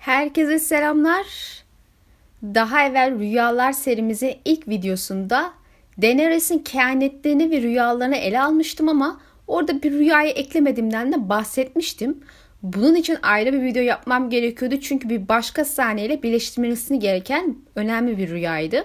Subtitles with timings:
[0.00, 1.26] Herkese selamlar.
[2.42, 5.52] Daha evvel Rüyalar serimizin ilk videosunda
[6.02, 12.20] Daenerys'in kehanetlerini ve rüyalarını ele almıştım ama orada bir rüyayı eklemediğimden de bahsetmiştim.
[12.62, 18.30] Bunun için ayrı bir video yapmam gerekiyordu çünkü bir başka sahneyle birleştirmesi gereken önemli bir
[18.30, 18.84] rüyaydı.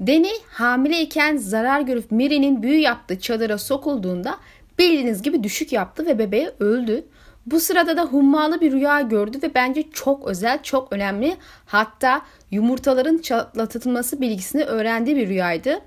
[0.00, 4.38] Deni hamileyken zarar görüp Miri'nin büyü yaptığı çadıra sokulduğunda
[4.78, 7.04] bildiğiniz gibi düşük yaptı ve bebeği öldü.
[7.50, 11.36] Bu sırada da hummalı bir rüya gördü ve bence çok özel, çok önemli.
[11.66, 15.80] Hatta yumurtaların çatlatılması bilgisini öğrendiği bir rüyaydı.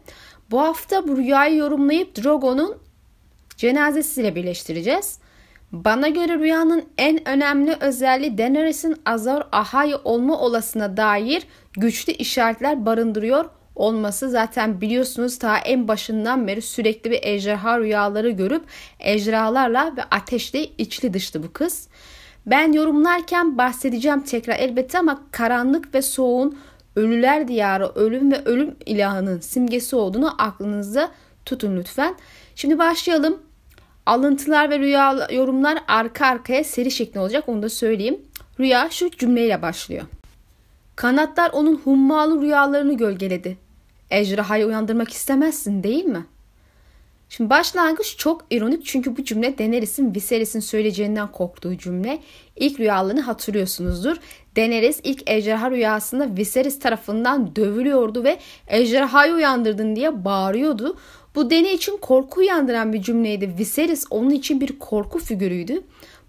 [0.51, 2.77] Bu hafta bu rüyayı yorumlayıp Drogo'nun
[3.57, 5.19] cenazesiyle birleştireceğiz.
[5.71, 13.45] Bana göre rüyanın en önemli özelliği Daenerys'in Azor Ahai olma olasına dair güçlü işaretler barındırıyor
[13.75, 18.63] olması zaten biliyorsunuz ta en başından beri sürekli bir ejderha rüyaları görüp
[18.99, 21.87] ejderhalarla ve ateşle içli dışlı bu kız.
[22.45, 26.57] Ben yorumlarken bahsedeceğim tekrar elbette ama karanlık ve soğuğun
[26.95, 31.11] ölüler diyarı ölüm ve ölüm ilahının simgesi olduğunu aklınızda
[31.45, 32.15] tutun lütfen.
[32.55, 33.39] Şimdi başlayalım.
[34.05, 38.21] Alıntılar ve rüya yorumlar arka arkaya seri şeklinde olacak onu da söyleyeyim.
[38.59, 40.03] Rüya şu cümleyle başlıyor.
[41.01, 43.57] Kanatlar onun hummalı rüyalarını gölgeledi.
[44.09, 46.25] Ejderhayı uyandırmak istemezsin değil mi?
[47.29, 52.19] Şimdi başlangıç çok ironik çünkü bu cümle Daenerys'in Viserys'in söyleyeceğinden korktuğu cümle.
[52.55, 54.17] İlk rüyalarını hatırlıyorsunuzdur.
[54.55, 60.97] Daenerys ilk ejderha rüyasında Viserys tarafından dövülüyordu ve ejderhayı uyandırdın diye bağırıyordu.
[61.35, 63.55] Bu Dany için korku uyandıran bir cümleydi.
[63.59, 65.83] Viserys onun için bir korku figürüydü.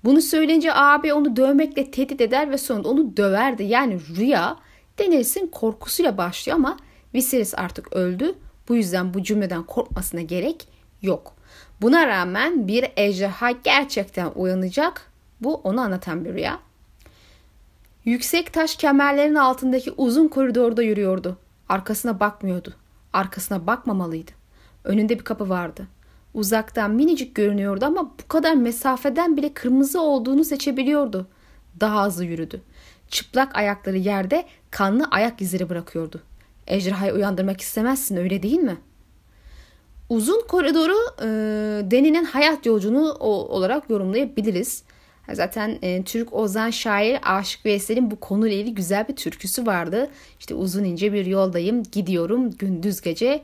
[0.04, 3.62] Bunu söyleyince abi onu dövmekle tehdit eder ve sonunda onu döverdi.
[3.62, 4.56] Yani rüya
[4.98, 6.76] Daenerys'in korkusuyla başlıyor ama
[7.14, 8.34] Viserys artık öldü.
[8.68, 10.68] Bu yüzden bu cümleden korkmasına gerek
[11.02, 11.34] yok.
[11.80, 15.12] Buna rağmen bir ejderha gerçekten uyanacak.
[15.40, 16.58] Bu onu anlatan bir rüya.
[18.04, 21.38] Yüksek taş kemerlerin altındaki uzun koridorda yürüyordu.
[21.68, 22.74] Arkasına bakmıyordu.
[23.12, 24.30] Arkasına bakmamalıydı.
[24.84, 25.86] Önünde bir kapı vardı.
[26.34, 31.26] Uzaktan minicik görünüyordu ama bu kadar mesafeden bile kırmızı olduğunu seçebiliyordu.
[31.80, 32.60] Daha hızlı yürüdü.
[33.08, 36.20] Çıplak ayakları yerde kanlı ayak izleri bırakıyordu.
[36.66, 38.76] Ejderhayı uyandırmak istemezsin öyle değil mi?
[40.08, 41.26] Uzun koridoru e,
[41.90, 44.82] Deni'nin hayat yolculuğu olarak yorumlayabiliriz.
[45.32, 50.10] Zaten e, Türk ozan şair Aşık Veysel'in bu konuyla ilgili güzel bir türküsü vardı.
[50.40, 53.42] İşte uzun ince bir yoldayım, gidiyorum gündüz gece.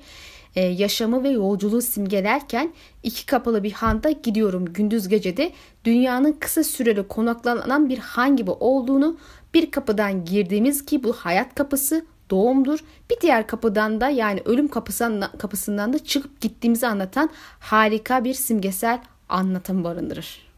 [0.58, 5.52] E, yaşamı ve yolculuğu simgelerken iki kapalı bir handa gidiyorum gündüz gecede
[5.84, 9.16] dünyanın kısa süreli konaklanan bir han gibi olduğunu
[9.54, 12.78] bir kapıdan girdiğimiz ki bu hayat kapısı doğumdur.
[13.10, 17.30] Bir diğer kapıdan da yani ölüm kapısından, da çıkıp gittiğimizi anlatan
[17.60, 20.48] harika bir simgesel anlatım barındırır.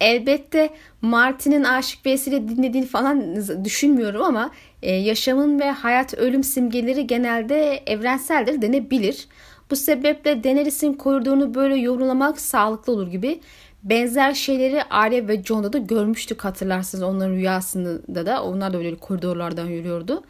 [0.00, 0.70] Elbette
[1.02, 4.50] Martin'in Aşık Veysel'i dinlediğini falan düşünmüyorum ama
[4.82, 9.28] e, yaşamın ve hayat ölüm simgeleri genelde evrenseldir denebilir.
[9.70, 13.40] Bu sebeple Daenerys'in koridorunu böyle yorumlamak sağlıklı olur gibi.
[13.82, 18.42] Benzer şeyleri Arya ve Jon'da da görmüştük hatırlarsınız onların rüyasında da.
[18.42, 20.24] Onlar da öyle koridorlardan yürüyordu.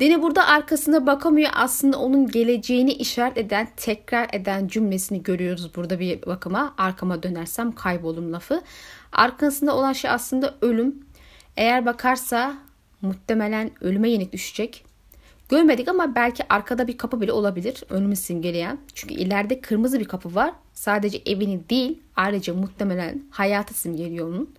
[0.00, 1.50] Deni burada arkasına bakamıyor.
[1.54, 6.74] Aslında onun geleceğini işaret eden, tekrar eden cümlesini görüyoruz burada bir bakıma.
[6.78, 8.62] Arkama dönersem kaybolurum lafı.
[9.12, 11.06] Arkasında olan şey aslında ölüm.
[11.56, 12.54] Eğer bakarsa
[13.02, 14.84] muhtemelen ölüme yenik düşecek.
[15.48, 17.84] Görmedik ama belki arkada bir kapı bile olabilir.
[17.90, 18.78] Ölümü simgeleyen.
[18.94, 20.52] Çünkü ileride kırmızı bir kapı var.
[20.74, 24.54] Sadece evini değil ayrıca muhtemelen hayatı simgeliyor onun.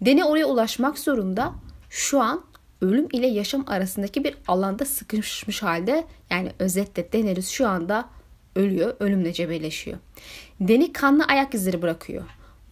[0.00, 1.52] Deni oraya ulaşmak zorunda.
[1.90, 2.42] Şu an
[2.80, 8.08] ölüm ile yaşam arasındaki bir alanda sıkışmış halde yani özetle Daenerys şu anda
[8.56, 9.98] ölüyor, ölümle cebelleşiyor.
[10.60, 12.22] Deni kanlı ayak izleri bırakıyor.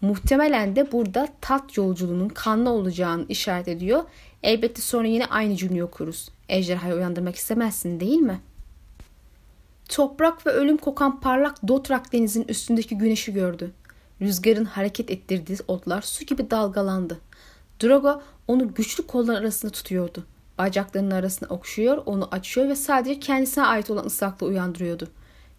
[0.01, 4.05] Muhtemelen de burada tat yolculuğunun kanlı olacağını işaret ediyor.
[4.45, 6.29] Elbette sonra yine aynı cümleyi okuruz.
[6.49, 8.41] Ejderhayı uyandırmak istemezsin değil mi?
[9.89, 13.71] Toprak ve ölüm kokan parlak Dotrak denizin üstündeki güneşi gördü.
[14.21, 17.21] Rüzgarın hareket ettirdiği otlar su gibi dalgalandı.
[17.83, 20.25] Drogo onu güçlü kollar arasında tutuyordu.
[20.59, 25.09] Bacaklarının arasına okşuyor, onu açıyor ve sadece kendisine ait olan ıslaklığı uyandırıyordu.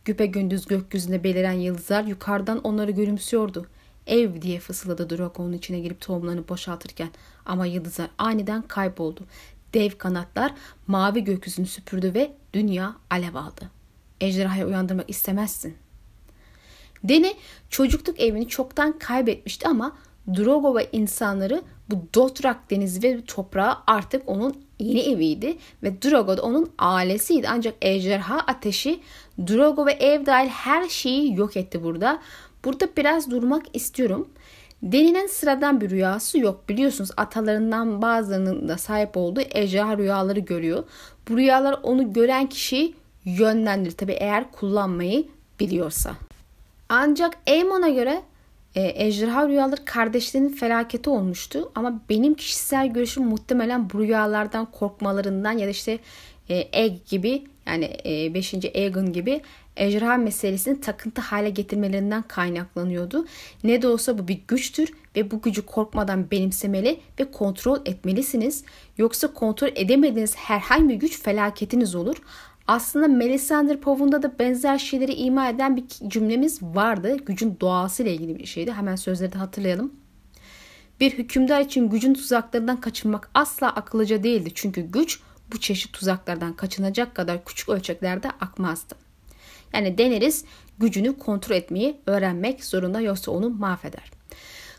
[0.05, 3.65] Güpe gündüz gökyüzünde beliren yıldızlar yukarıdan onları gülümsüyordu.
[4.07, 7.09] Ev diye fısıldadı Drogo onun içine girip tohumlarını boşaltırken.
[7.45, 9.21] Ama yıldızlar aniden kayboldu.
[9.73, 10.53] Dev kanatlar
[10.87, 13.69] mavi gökyüzünü süpürdü ve dünya alev aldı.
[14.21, 15.75] Ejderhayı uyandırmak istemezsin.
[17.03, 17.35] Deni
[17.69, 19.97] çocukluk evini çoktan kaybetmişti ama
[20.37, 26.41] Drogo ve insanları bu Dotrak denizi ve toprağı artık onun yeni eviydi ve Drogo da
[26.41, 27.47] onun ailesiydi.
[27.49, 28.99] Ancak ejderha ateşi
[29.47, 32.21] Drogo ve ev dahil her şeyi yok etti burada.
[32.65, 34.29] Burada biraz durmak istiyorum.
[34.83, 36.69] Denilen sıradan bir rüyası yok.
[36.69, 40.83] Biliyorsunuz atalarından bazılarının da sahip olduğu ejderha rüyaları görüyor.
[41.29, 42.95] Bu rüyalar onu gören kişiyi
[43.25, 43.97] yönlendirir.
[43.97, 45.27] Tabi eğer kullanmayı
[45.59, 46.15] biliyorsa.
[46.89, 48.21] Ancak Eamon'a göre
[48.75, 51.71] e, ejderha rüyaları kardeşlerinin felaketi olmuştu.
[51.75, 56.00] Ama benim kişisel görüşüm muhtemelen bu rüyalardan korkmalarından ya da işte
[56.50, 57.97] e, Egg gibi yani
[58.33, 58.53] 5.
[58.53, 59.41] E, Aegon gibi
[59.77, 63.25] ejderha meselesini takıntı hale getirmelerinden kaynaklanıyordu.
[63.63, 68.63] Ne de olsa bu bir güçtür ve bu gücü korkmadan benimsemeli ve kontrol etmelisiniz.
[68.98, 72.16] Yoksa kontrol edemediğiniz herhangi bir güç felaketiniz olur.
[72.68, 77.18] Aslında Melisandre Pov'unda da benzer şeyleri ima eden bir cümlemiz vardı.
[77.25, 78.72] Gücün doğası ile ilgili bir şeydi.
[78.72, 79.94] Hemen sözleri de hatırlayalım.
[81.00, 84.51] Bir hükümdar için gücün tuzaklarından kaçınmak asla akıllıca değildi.
[84.56, 85.19] Çünkü güç
[85.51, 89.04] bu çeşit tuzaklardan kaçınacak kadar küçük ölçeklerde akmazdı.
[89.75, 90.45] Yani deneriz
[90.80, 94.12] gücünü kontrol etmeyi öğrenmek zorunda yoksa onu mahveder.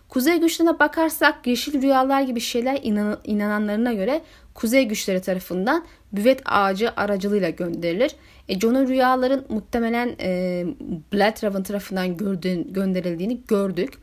[0.08, 4.22] Kuzey güçlerine bakarsak yeşil rüyalar gibi şeyler inan inananlarına göre
[4.54, 8.12] kuzey güçleri tarafından büvet ağacı aracılığıyla gönderilir.
[8.48, 10.64] E, John'a rüyaların muhtemelen e,
[11.12, 13.94] Bloodraven tarafından gördüğün, gönderildiğini gördük.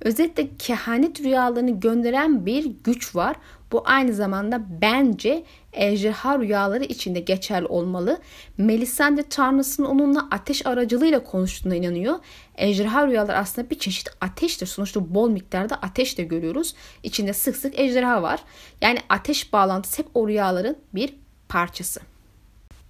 [0.00, 3.36] Özetle kehanet rüyalarını gönderen bir güç var.
[3.72, 8.18] Bu aynı zamanda bence ejderha rüyaları içinde geçerli olmalı.
[8.58, 12.18] Melisande Tanrısı'nın onunla ateş aracılığıyla konuştuğuna inanıyor.
[12.56, 14.66] Ejderha rüyalar aslında bir çeşit ateştir.
[14.66, 16.74] Sonuçta bol miktarda ateş de görüyoruz.
[17.02, 18.40] İçinde sık sık ejderha var.
[18.80, 21.14] Yani ateş bağlantısı hep o rüyaların bir
[21.48, 22.00] parçası.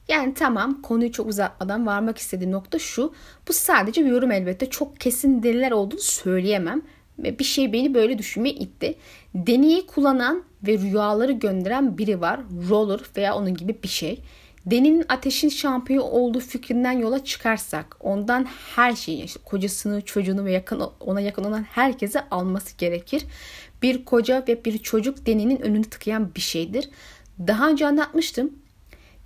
[0.09, 3.15] Yani tamam konuyu çok uzatmadan varmak istediğim nokta şu.
[3.49, 4.71] Bu sadece bir yorum elbette.
[4.71, 6.83] Çok kesin deliller olduğunu söyleyemem.
[7.25, 8.95] Bir şey beni böyle düşünmeye itti.
[9.35, 12.41] Deneyi kullanan ve rüyaları gönderen biri var.
[12.69, 14.21] Roller veya onun gibi bir şey.
[14.67, 18.47] Deni'nin ateşin şampiyonu olduğu fikrinden yola çıkarsak ondan
[18.77, 23.25] her şeyi işte kocasını, çocuğunu ve yakın ona yakın olan herkese alması gerekir.
[23.83, 26.91] Bir koca ve bir çocuk Deni'nin önünü tıkayan bir şeydir.
[27.47, 28.53] Daha önce anlatmıştım.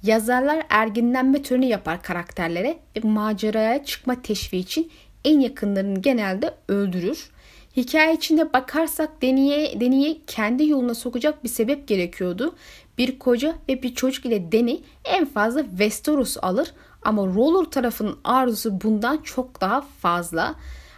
[0.02, 4.90] Yazarlar erginlenme töreni yapar karakterlere ve maceraya çıkma teşviği için
[5.24, 7.30] en yakınlarını genelde öldürür.
[7.76, 12.54] Hikaye içinde bakarsak Deni'ye Deni'ye kendi yoluna sokacak bir sebep gerekiyordu.
[12.98, 18.80] Bir koca ve bir çocuk ile Deni en fazla Westeros alır ama Roller tarafının arzusu
[18.80, 20.54] bundan çok daha fazla.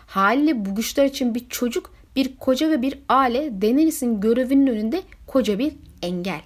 [0.06, 5.58] Haliyle bu güçler için bir çocuk, bir koca ve bir aile Daenerys'in görevinin önünde koca
[5.58, 5.72] bir
[6.02, 6.40] engel.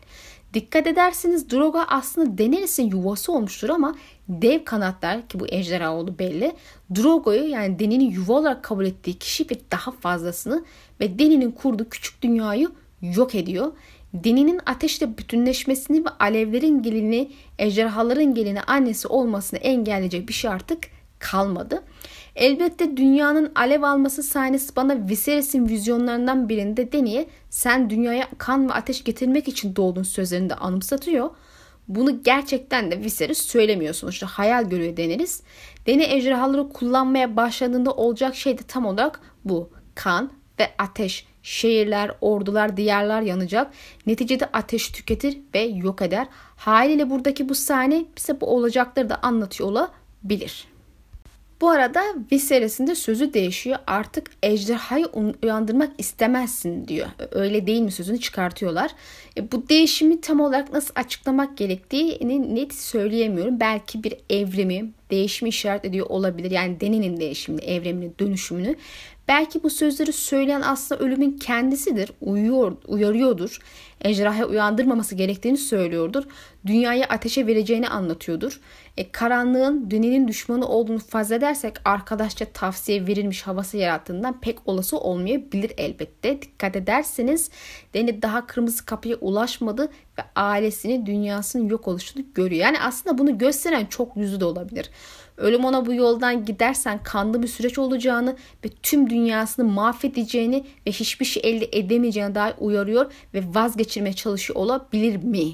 [0.54, 3.94] Dikkat ederseniz Drogo aslında Daenerys'in yuvası olmuştur ama
[4.28, 6.52] dev kanatlar ki bu ejderha oldu belli.
[6.94, 10.64] Drogo'yu yani Deni'nin yuva olarak kabul ettiği kişi ve daha fazlasını
[11.00, 12.68] ve Deni'nin kurduğu küçük dünyayı
[13.02, 13.72] yok ediyor.
[14.14, 20.78] Deni'nin ateşle bütünleşmesini ve alevlerin gelini, ejderhaların gelini annesi olmasını engelleyecek bir şey artık
[21.18, 21.82] kalmadı.
[22.36, 29.04] Elbette dünyanın alev alması sahnesi bana Viserys'in vizyonlarından birinde Deni'ye sen dünyaya kan ve ateş
[29.04, 31.30] getirmek için doğdun sözlerinde anımsatıyor.
[31.88, 35.42] Bunu gerçekten de Viserys söylemiyor sonuçta hayal görüyor deniriz.
[35.86, 39.70] Deni ejderhaları kullanmaya başladığında olacak şey de tam olarak bu.
[39.94, 41.26] Kan ve ateş.
[41.42, 43.72] Şehirler, ordular, diyarlar yanacak.
[44.06, 46.26] Neticede ateş tüketir ve yok eder.
[46.56, 50.71] Haliyle buradaki bu sahne bize bu olacakları da anlatıyor olabilir.
[51.62, 53.78] Bu arada Viserys'in de sözü değişiyor.
[53.86, 55.06] Artık ejderhayı
[55.42, 57.06] uyandırmak istemezsin diyor.
[57.30, 58.90] Öyle değil mi sözünü çıkartıyorlar.
[59.36, 63.60] E, bu değişimi tam olarak nasıl açıklamak gerektiğini net söyleyemiyorum.
[63.60, 66.50] Belki bir evrimi, değişimi işaret ediyor olabilir.
[66.50, 68.76] Yani deninin değişimini, evrimini, dönüşümünü.
[69.28, 72.10] Belki bu sözleri söyleyen aslında ölümün kendisidir.
[72.20, 73.58] Uyuyor, uyarıyordur.
[74.00, 76.24] Ejderhayı uyandırmaması gerektiğini söylüyordur.
[76.66, 78.60] Dünyayı ateşe vereceğini anlatıyordur.
[78.96, 85.72] E, karanlığın dünyanın düşmanı olduğunu farz edersek arkadaşça tavsiye verilmiş havası yarattığından pek olası olmayabilir
[85.76, 86.42] elbette.
[86.42, 87.50] Dikkat ederseniz
[87.94, 89.82] Deni daha kırmızı kapıya ulaşmadı
[90.18, 92.62] ve ailesini dünyasının yok oluşunu görüyor.
[92.62, 94.90] Yani aslında bunu gösteren çok yüzü de olabilir.
[95.36, 101.24] Ölüm ona bu yoldan gidersen kanlı bir süreç olacağını ve tüm dünyasını mahvedeceğini ve hiçbir
[101.24, 105.52] şey elde edemeyeceğine dair uyarıyor ve vazgeçirmeye çalışıyor olabilir mi?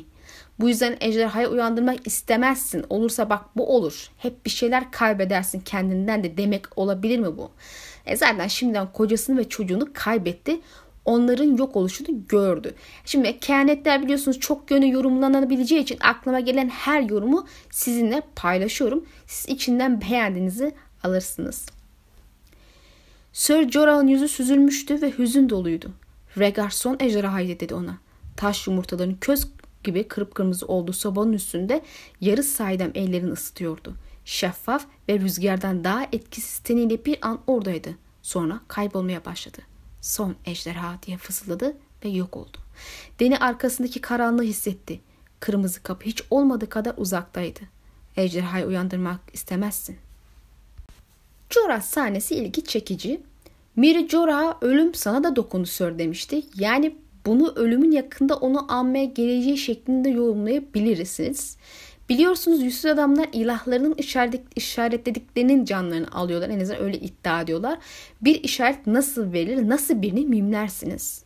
[0.60, 2.84] Bu yüzden ejderhayı uyandırmak istemezsin.
[2.90, 4.10] Olursa bak bu olur.
[4.18, 7.50] Hep bir şeyler kaybedersin kendinden de demek olabilir mi bu?
[8.06, 10.60] E zaten şimdiden kocasını ve çocuğunu kaybetti
[11.04, 12.74] onların yok oluşunu gördü.
[13.04, 19.06] Şimdi kehanetler biliyorsunuz çok yönü yorumlanabileceği için aklıma gelen her yorumu sizinle paylaşıyorum.
[19.26, 20.74] Siz içinden beğendiğinizi
[21.04, 21.66] alırsınız.
[23.32, 25.90] Sir Jorah'ın yüzü süzülmüştü ve hüzün doluydu.
[26.38, 27.98] Rhaegar son ejderhaydı dedi ona.
[28.36, 29.48] Taş yumurtaların köz
[29.84, 31.82] gibi kırıp kırmızı olduğu sobanın üstünde
[32.20, 33.94] yarı saydam ellerini ısıtıyordu.
[34.24, 37.94] Şeffaf ve rüzgardan daha etkisiz teniyle bir an oradaydı.
[38.22, 39.58] Sonra kaybolmaya başladı.
[40.00, 42.58] Son ejderha diye fısıldadı ve yok oldu.
[43.20, 45.00] Deni arkasındaki karanlığı hissetti.
[45.40, 47.60] Kırmızı kapı hiç olmadığı kadar uzaktaydı.
[48.16, 49.96] Ejderhayı uyandırmak istemezsin.
[51.50, 53.20] Jorah sahnesi ilgi çekici.
[53.76, 56.42] Miri Jorah'a ölüm sana da dokundu sör demişti.
[56.54, 61.56] Yani bunu ölümün yakında onu almaya geleceği şeklinde yorumlayabilirsiniz.
[62.08, 66.48] Biliyorsunuz yüzsüz adamlar ilahlarının işaret, işaretlediklerinin canlarını alıyorlar.
[66.48, 67.78] En azından öyle iddia ediyorlar.
[68.20, 71.24] Bir işaret nasıl verilir, nasıl birini mimlersiniz?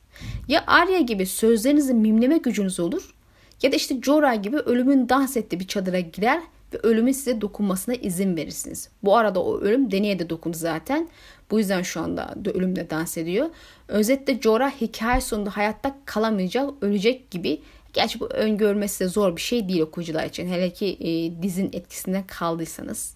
[0.49, 3.15] Ya Arya gibi sözlerinizi mimleme gücünüz olur
[3.63, 6.43] ya da işte Jorah gibi ölümün dans ettiği bir çadıra girer
[6.75, 8.89] ve ölümün size dokunmasına izin verirsiniz.
[9.03, 11.09] Bu arada o ölüm deneye de dokundu zaten.
[11.53, 13.51] Bu yüzden şu anda da ölümle dans ediyor.
[13.89, 17.61] Özetle Jorah hikaye sonunda hayatta kalamayacak, ölecek gibi.
[17.93, 20.49] Gerçi bu öngörmesi de zor bir şey değil okuyucular için.
[20.49, 23.15] Hele ki e, dizin etkisinden kaldıysanız.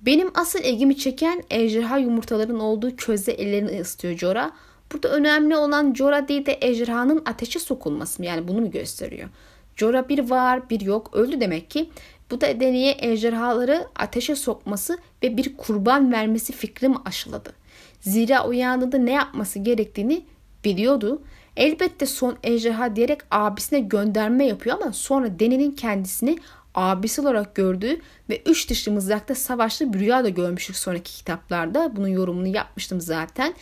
[0.00, 4.50] Benim asıl ilgimi çeken ejderha yumurtaların olduğu közde ellerini ısıtıyor Jorah.
[4.92, 8.26] Burada önemli olan Jorah değil de ejderhanın ateşe sokulması mı?
[8.26, 9.28] Yani bunu mu gösteriyor?
[9.76, 11.90] Jorah bir var bir yok öldü demek ki.
[12.30, 17.52] Bu da deneye ejderhaları ateşe sokması ve bir kurban vermesi fikrimi aşıladı.
[18.00, 20.24] Zira uyandığında ne yapması gerektiğini
[20.64, 21.22] biliyordu.
[21.56, 26.38] Elbette son ejderha diyerek abisine gönderme yapıyor ama sonra Deni'nin kendisini
[26.74, 31.96] abisi olarak gördüğü ve üç dişli mızrakta savaşlı bir rüya da görmüştük sonraki kitaplarda.
[31.96, 33.54] Bunun yorumunu yapmıştım zaten.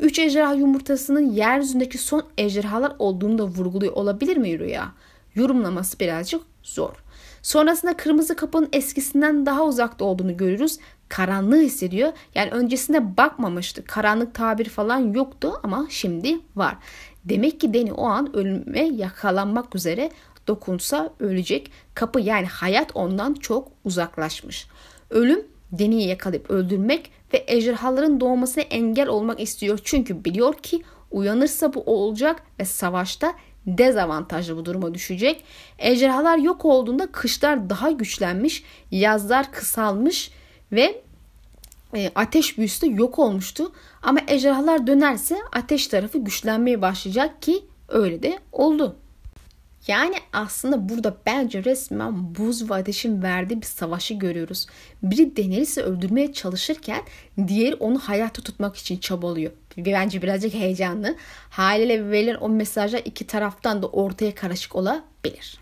[0.00, 4.92] Üç ejderha yumurtasının yeryüzündeki son ejderhalar olduğunu da vurguluyor olabilir mi rüya?
[5.34, 7.05] Yorumlaması birazcık zor.
[7.46, 10.78] Sonrasında kırmızı kapının eskisinden daha uzakta olduğunu görürüz.
[11.08, 12.12] Karanlığı hissediyor.
[12.34, 13.84] Yani öncesinde bakmamıştı.
[13.84, 16.76] Karanlık tabir falan yoktu ama şimdi var.
[17.24, 20.10] Demek ki Deni o an ölüme yakalanmak üzere
[20.46, 21.70] dokunsa ölecek.
[21.94, 24.66] Kapı yani hayat ondan çok uzaklaşmış.
[25.10, 29.78] Ölüm Deni'yi yakalayıp öldürmek ve ejderhaların doğmasına engel olmak istiyor.
[29.84, 33.34] Çünkü biliyor ki uyanırsa bu olacak ve savaşta
[33.66, 35.44] dezavantajlı bu duruma düşecek.
[35.78, 40.30] Ejderhalar yok olduğunda kışlar daha güçlenmiş, yazlar kısalmış
[40.72, 41.02] ve
[41.96, 43.72] e, ateş büyüsü de yok olmuştu.
[44.02, 48.96] Ama ejderhalar dönerse ateş tarafı güçlenmeye başlayacak ki öyle de oldu.
[49.86, 54.66] Yani aslında burada bence resmen buz ve ateşin verdiği bir savaşı görüyoruz.
[55.02, 57.02] Biri Daenerys'i öldürmeye çalışırken
[57.46, 59.52] diğeri onu hayatta tutmak için çabalıyor.
[59.76, 61.16] Bence birazcık heyecanlı.
[61.50, 65.58] Haliyle verilen o mesajlar iki taraftan da ortaya karışık olabilir.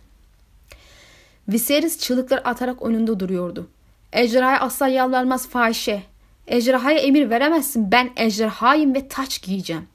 [1.49, 3.69] Viserys çığlıklar atarak önünde duruyordu.
[4.13, 6.03] Ejderhaya asla yalvarmaz fahişe.
[6.47, 7.93] Ejderhaya emir veremezsin.
[7.93, 9.89] Ben ejderhayım ve taç giyeceğim.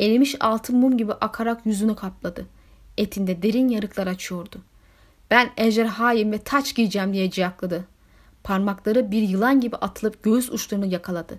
[0.00, 2.46] Erimiş altın mum gibi akarak yüzünü kapladı
[2.98, 4.62] etinde derin yarıklar açıyordu.
[5.30, 7.84] Ben ejderhayım ve taç giyeceğim diye ciyakladı.
[8.44, 11.38] Parmakları bir yılan gibi atılıp göğüs uçlarını yakaladı.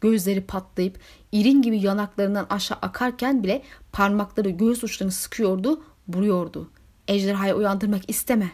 [0.00, 0.98] Gözleri patlayıp
[1.32, 3.62] irin gibi yanaklarından aşağı akarken bile
[3.92, 6.70] parmakları göğüs uçlarını sıkıyordu, vuruyordu.
[7.08, 8.50] Ejderhayı uyandırmak isteme.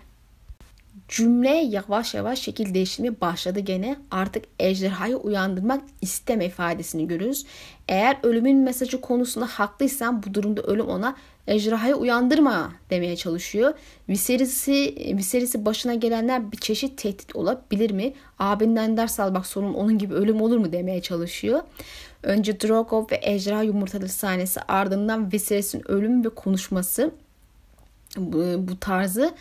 [1.08, 3.96] Cümle yavaş yavaş şekil değiştirmeye başladı gene.
[4.10, 7.46] Artık ejderhayı uyandırmak isteme ifadesini görürüz.
[7.88, 13.74] Eğer ölümün mesajı konusunda haklıysan bu durumda ölüm ona ejderhayı uyandırma demeye çalışıyor.
[14.08, 18.12] Viserys'i Viserys'i başına gelenler bir çeşit tehdit olabilir mi?
[18.38, 21.60] Abinden ders al bak sorun onun gibi ölüm olur mu demeye çalışıyor.
[22.22, 27.10] Önce Drogon ve ejderha yumurtaları sahnesi ardından Viserys'in ölüm ve konuşması
[28.16, 29.34] bu, bu tarzı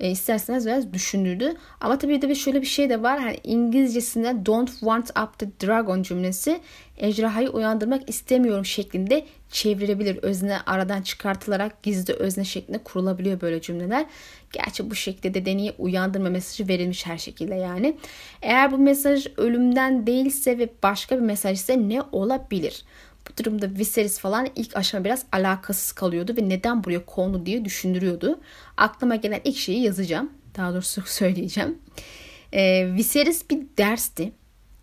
[0.00, 1.54] e, isterseniz biraz düşündürdü.
[1.80, 3.20] Ama tabii de şöyle bir şey de var.
[3.20, 6.60] Hani İngilizcesinde don't want up the dragon cümlesi
[6.98, 10.16] ejderhayı uyandırmak istemiyorum şeklinde çevrilebilir.
[10.16, 14.06] Özne aradan çıkartılarak gizli özne şeklinde kurulabiliyor böyle cümleler.
[14.52, 17.96] Gerçi bu şekilde de deneye uyandırma mesajı verilmiş her şekilde yani.
[18.42, 22.84] Eğer bu mesaj ölümden değilse ve başka bir mesaj ise ne olabilir?
[23.28, 28.40] Bu durumda Viserys falan ilk aşama biraz alakasız kalıyordu ve neden buraya kondu diye düşündürüyordu.
[28.76, 30.32] Aklıma gelen ilk şeyi yazacağım.
[30.56, 31.78] Daha doğrusu söyleyeceğim.
[32.52, 34.32] Ee, Viserys bir dersti.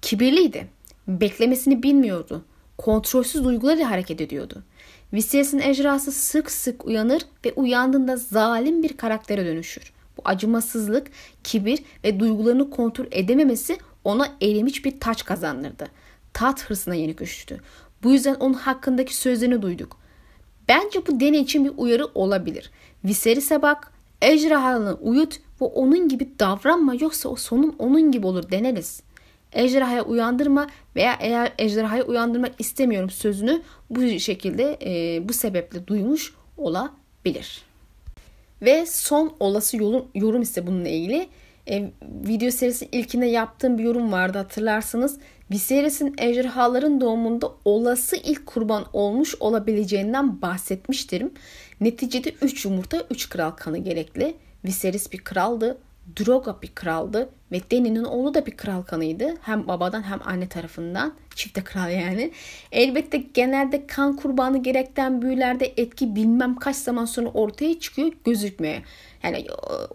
[0.02, 0.68] Kibirliydi.
[1.08, 2.46] Beklemesini bilmiyordu.
[2.78, 4.64] Kontrolsüz duygularıyla hareket ediyordu.
[5.14, 9.94] Viserys'in ejderhası sık sık uyanır ve uyandığında zalim bir karaktere dönüşür.
[10.18, 11.08] Bu acımasızlık,
[11.44, 15.88] kibir ve duygularını kontrol edememesi ona erimiş bir taç kazandırdı.
[16.34, 17.62] Tat hırsına yenik düştü.
[18.06, 19.98] Bu yüzden onun hakkındaki sözlerini duyduk.
[20.68, 22.72] Bence bu deney için bir uyarı olabilir.
[23.06, 29.02] Viserys'e bak, ejderhalını uyut ve onun gibi davranma yoksa o sonun onun gibi olur deneriz.
[29.54, 37.62] Ejderhaya uyandırma veya eğer ejderhayı uyandırmak istemiyorum sözünü bu şekilde e, bu sebeple duymuş olabilir.
[38.62, 41.28] Ve son olası yorum, yorum ise bununla ilgili.
[41.70, 45.20] E, video serisi ilkinde yaptığım bir yorum vardı hatırlarsınız.
[45.52, 51.32] Viserys'in ejderhaların doğumunda olası ilk kurban olmuş olabileceğinden bahsetmiştirim.
[51.82, 54.36] Neticede 3 yumurta 3 kral kanı gerekli.
[54.66, 55.78] Viserys bir kraldı.
[56.20, 59.34] Drogo bir kraldı ve Dany'nin oğlu da bir kral kanıydı.
[59.42, 61.14] Hem babadan hem anne tarafından.
[61.36, 62.32] Çifte kral yani.
[62.72, 68.82] Elbette genelde kan kurbanı gerekten büyülerde etki bilmem kaç zaman sonra ortaya çıkıyor gözükmüyor.
[69.24, 69.46] Yani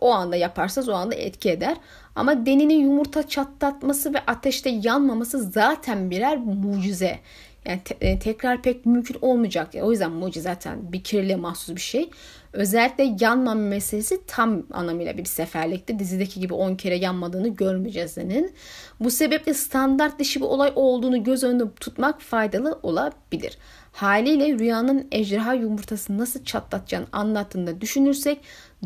[0.01, 1.77] o anda yaparsanız o anda etki eder.
[2.15, 7.19] Ama Dany'nin yumurta çatlatması ve ateşte yanmaması zaten birer mucize.
[7.67, 9.69] Yani te- e, tekrar pek mümkün olmayacak.
[9.83, 12.11] O yüzden mucize zaten bir kirliliğe mahsus bir şey.
[12.53, 15.99] Özellikle yanmama meselesi tam anlamıyla bir seferlikti.
[15.99, 18.53] Dizideki gibi 10 kere yanmadığını görmeyeceğiz senin.
[19.01, 23.59] Bu sebeple standart dışı bir olay olduğunu göz önünde tutmak faydalı olabilir.
[23.93, 28.41] Haliyle rüyanın ejderha yumurtasını nasıl çatlatacağını anlattığında düşünürsek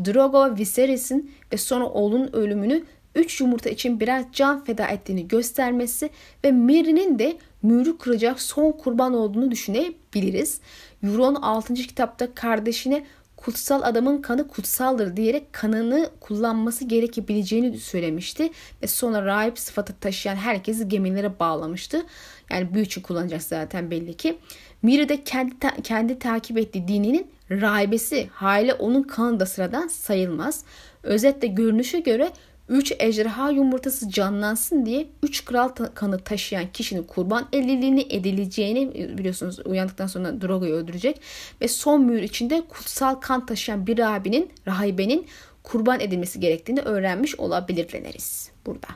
[0.05, 2.83] Drogo Viserys'in ve sonra oğlunun ölümünü
[3.15, 6.09] 3 yumurta için birer can feda ettiğini göstermesi
[6.43, 10.59] ve Merry'nin de mührü kıracak son kurban olduğunu düşünebiliriz.
[11.03, 11.73] Euron 6.
[11.73, 13.05] kitapta kardeşine
[13.37, 18.49] kutsal adamın kanı kutsaldır diyerek kanını kullanması gerekebileceğini söylemişti.
[18.83, 22.05] Ve sonra rahip sıfatı taşıyan herkesi gemilere bağlamıştı.
[22.49, 24.37] Yani büyü için kullanacak zaten belli ki.
[24.81, 28.29] Miri de kendi, ta- kendi takip ettiği dininin rahibesi.
[28.33, 30.63] Hale onun kanı da sıradan sayılmaz.
[31.03, 32.31] Özetle görünüşe göre
[32.69, 40.07] 3 ejderha yumurtası canlansın diye 3 kral kanı taşıyan kişinin kurban edildiğini edileceğini biliyorsunuz uyandıktan
[40.07, 41.21] sonra Drogo'yu öldürecek
[41.61, 45.27] ve son mühür içinde kutsal kan taşıyan bir rahibinin, rahibenin
[45.63, 48.87] kurban edilmesi gerektiğini öğrenmiş olabilir deneriz burada.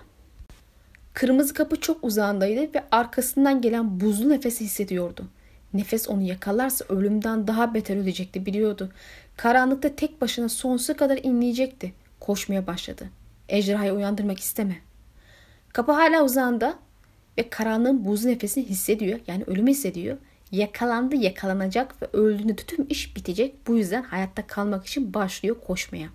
[1.14, 5.26] Kırmızı kapı çok uzağındaydı ve arkasından gelen buzlu nefesi hissediyordu.
[5.74, 8.90] Nefes onu yakalarsa ölümden daha beter ölecekti biliyordu.
[9.38, 11.94] Karanlıkta tek başına sonsuza kadar inleyecekti.
[12.20, 13.10] Koşmaya başladı.
[13.50, 14.76] Ejderhayı uyandırmak isteme.
[15.74, 16.80] Kapı hala uzağında
[17.38, 19.20] ve karanlığın buzlu nefesini hissediyor.
[19.28, 20.18] Yani ölümü hissediyor.
[20.52, 23.68] Yakalandı yakalanacak ve öldüğünde tüm iş bitecek.
[23.68, 26.10] Bu yüzden hayatta kalmak için başlıyor koşmaya.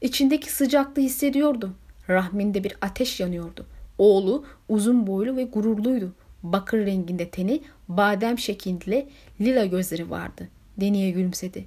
[0.00, 1.74] İçindeki sıcaklığı hissediyordu.
[2.08, 3.66] Rahminde bir ateş yanıyordu.
[3.98, 6.12] Oğlu uzun boylu ve gururluydu.
[6.42, 9.08] Bakır renginde teni, badem şeklinde
[9.40, 10.48] lila gözleri vardı.
[10.76, 11.64] Deniye gülümsedi.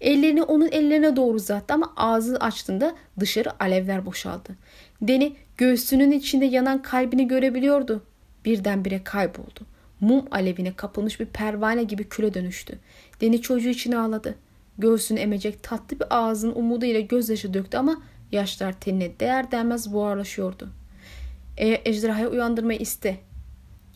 [0.00, 4.56] Ellerini onun ellerine doğru uzattı ama ağzını açtığında dışarı alevler boşaldı.
[5.02, 8.02] Deni göğsünün içinde yanan kalbini görebiliyordu.
[8.44, 9.60] Birdenbire kayboldu.
[10.00, 12.78] Mum alevine kapılmış bir pervane gibi küle dönüştü.
[13.20, 14.34] Deni çocuğu için ağladı.
[14.78, 20.68] Göğsünü emecek tatlı bir ağzın umuduyla gözyaşı döktü ama yaşlar tenine değer değmez buharlaşıyordu.
[21.56, 23.16] E, ejderhayı uyandırmayı iste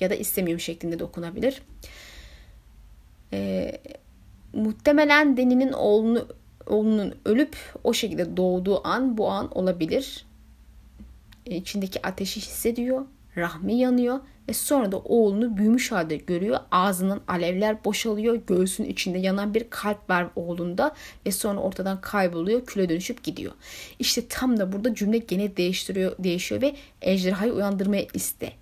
[0.00, 1.62] ya da istemiyorum şeklinde de okunabilir.
[4.52, 6.26] Muhtemelen Deni'nin oğlunu,
[6.66, 10.26] oğlunun ölüp o şekilde doğduğu an bu an olabilir.
[11.46, 13.06] E, içindeki ateşi hissediyor.
[13.36, 16.58] Rahmi yanıyor ve sonra da oğlunu büyümüş halde görüyor.
[16.70, 18.34] Ağzından alevler boşalıyor.
[18.46, 20.94] Göğsünün içinde yanan bir kalp var oğlunda
[21.26, 22.66] ve sonra ortadan kayboluyor.
[22.66, 23.52] Küle dönüşüp gidiyor.
[23.98, 28.52] İşte tam da burada cümle gene değiştiriyor, değişiyor ve ejderhayı uyandırmaya iste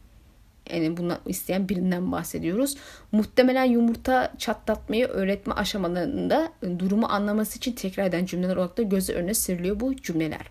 [0.73, 2.77] yani bunu isteyen birinden bahsediyoruz.
[3.13, 9.35] Muhtemelen yumurta çatlatmayı öğretme aşamalarında durumu anlaması için tekrar eden cümleler olarak da gözü önüne
[9.35, 10.51] seriliyor bu cümleler.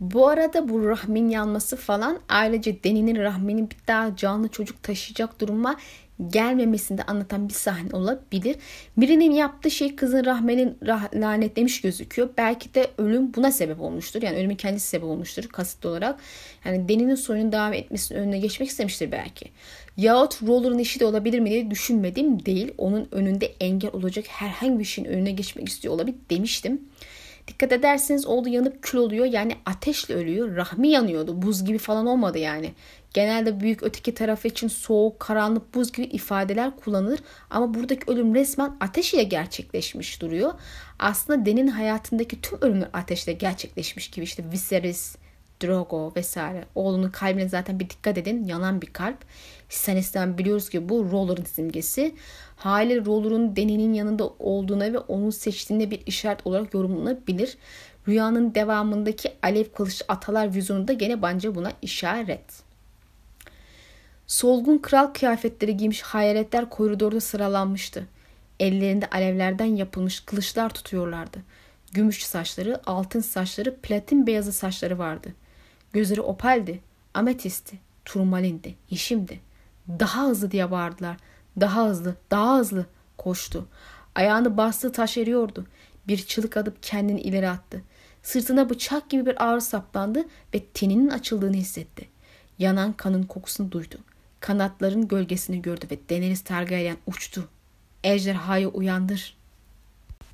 [0.00, 5.76] Bu arada bu rahmin yanması falan ayrıca Deni'nin rahminin bir daha canlı çocuk taşıyacak duruma
[6.28, 8.56] gelmemesini de anlatan bir sahne olabilir.
[8.96, 12.28] Birinin yaptığı şey kızın rahmenin rah lanetlemiş gözüküyor.
[12.36, 14.22] Belki de ölüm buna sebep olmuştur.
[14.22, 16.20] Yani ölümün kendisi sebep olmuştur kasıtlı olarak.
[16.64, 19.46] Yani Deni'nin soyunun devam etmesinin önüne geçmek istemiştir belki.
[19.96, 22.74] Yahut Roller'ın işi de olabilir mi diye düşünmedim değil.
[22.78, 26.80] Onun önünde engel olacak herhangi bir şeyin önüne geçmek istiyor olabilir demiştim.
[27.48, 29.26] Dikkat ederseniz oğlu yanıp kül oluyor.
[29.26, 30.56] Yani ateşle ölüyor.
[30.56, 31.42] Rahmi yanıyordu.
[31.42, 32.72] Buz gibi falan olmadı yani.
[33.16, 37.20] Genelde büyük öteki tarafı için soğuk, karanlık, buz gibi ifadeler kullanılır.
[37.50, 40.54] Ama buradaki ölüm resmen ateş ile gerçekleşmiş duruyor.
[40.98, 44.24] Aslında Den'in hayatındaki tüm ölümler ateşle gerçekleşmiş gibi.
[44.24, 45.16] işte Viserys,
[45.62, 46.64] Drogo vesaire.
[46.74, 48.44] Oğlunun kalbine zaten bir dikkat edin.
[48.44, 49.18] Yanan bir kalp.
[49.68, 52.14] Stannis'ten biliyoruz ki bu Roller'ın simgesi.
[52.56, 57.58] Hali Roller'ın Dany'nin yanında olduğuna ve onun seçtiğine bir işaret olarak yorumlanabilir.
[58.08, 62.65] Rüyanın devamındaki alev kılıç atalar vizyonu da gene bence buna işaret.
[64.26, 68.06] Solgun kral kıyafetleri giymiş hayaletler koridorda sıralanmıştı.
[68.60, 71.38] Ellerinde alevlerden yapılmış kılıçlar tutuyorlardı.
[71.92, 75.28] Gümüş saçları, altın saçları, platin beyazı saçları vardı.
[75.92, 76.80] Gözleri opaldi,
[77.14, 79.40] ametisti, turmalindi, yeşimdi.
[79.88, 81.16] Daha hızlı diye bağırdılar.
[81.60, 82.86] Daha hızlı, daha hızlı
[83.18, 83.68] koştu.
[84.14, 85.66] Ayağını bastığı taş eriyordu.
[86.08, 87.82] Bir çığlık atıp kendini ileri attı.
[88.22, 92.08] Sırtına bıçak gibi bir ağrı saplandı ve teninin açıldığını hissetti.
[92.58, 93.96] Yanan kanın kokusunu duydu.
[94.40, 97.48] Kanatların gölgesini gördü ve Daenerys Targaryen uçtu.
[98.04, 99.36] Ejderhayı uyandır.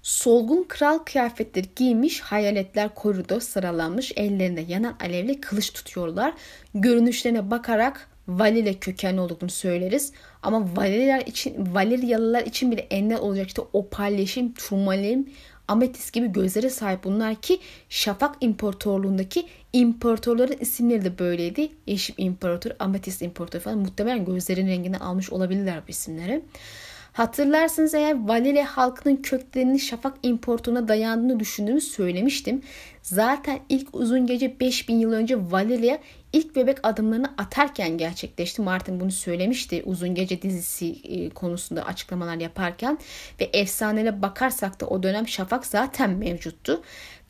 [0.03, 6.35] Solgun kral kıyafetleri giymiş hayaletler koridor sıralanmış ellerinde yanan alevli kılıç tutuyorlar.
[6.75, 10.13] Görünüşlerine bakarak Valile kökenli olduğunu söyleriz.
[10.43, 15.31] Ama Valeriyalılar için, Valeryalılar için bile enler olacak işte opalleşim, turmalim,
[15.69, 21.71] ametis gibi gözlere sahip bunlar ki Şafak İmparatorluğundaki imparatorların isimleri de böyleydi.
[21.87, 26.43] Yeşim İmparator, Ametis İmparator falan muhtemelen gözlerin rengini almış olabilirler bu isimleri.
[27.13, 32.63] Hatırlarsınız eğer Valile halkının köklerinin Şafak İmparatorluğuna dayandığını düşündüğümü söylemiştim.
[33.03, 36.01] Zaten ilk uzun gece 5000 yıl önce Valile'ye
[36.33, 38.63] ilk bebek adımlarını atarken gerçekleşti.
[38.63, 42.99] Martin bunu söylemişti uzun gece dizisi e, konusunda açıklamalar yaparken
[43.41, 46.83] ve efsanele bakarsak da o dönem Şafak zaten mevcuttu.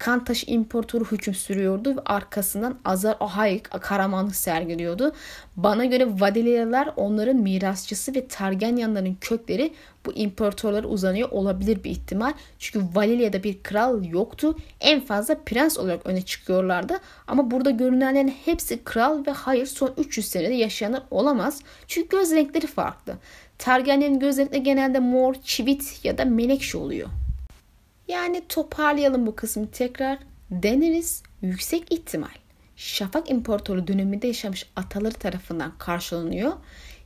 [0.02, 5.12] Kantaş İmparatoru hüküm sürüyordu ve arkasından Azar Ahayik karamanlık sergiliyordu.
[5.56, 9.72] Bana göre Vadeliyalar onların mirasçısı ve Targanyanların kökleri
[10.06, 12.32] bu imparatorlara uzanıyor olabilir bir ihtimal.
[12.58, 14.56] Çünkü Valilia'da bir kral yoktu.
[14.80, 16.98] En fazla prens olarak öne çıkıyorlardı.
[17.26, 21.60] Ama burada görünenlerin hepsi kral ve hayır son 300 senede yaşayanlar olamaz.
[21.86, 23.14] Çünkü göz renkleri farklı.
[23.58, 27.08] Targaryen'in göz renkleri genelde mor, çivit ya da menekşe oluyor.
[28.08, 30.18] Yani toparlayalım bu kısmı tekrar.
[30.50, 32.28] Deneriz yüksek ihtimal
[32.76, 36.52] Şafak İmparatoru döneminde yaşamış ataları tarafından karşılanıyor.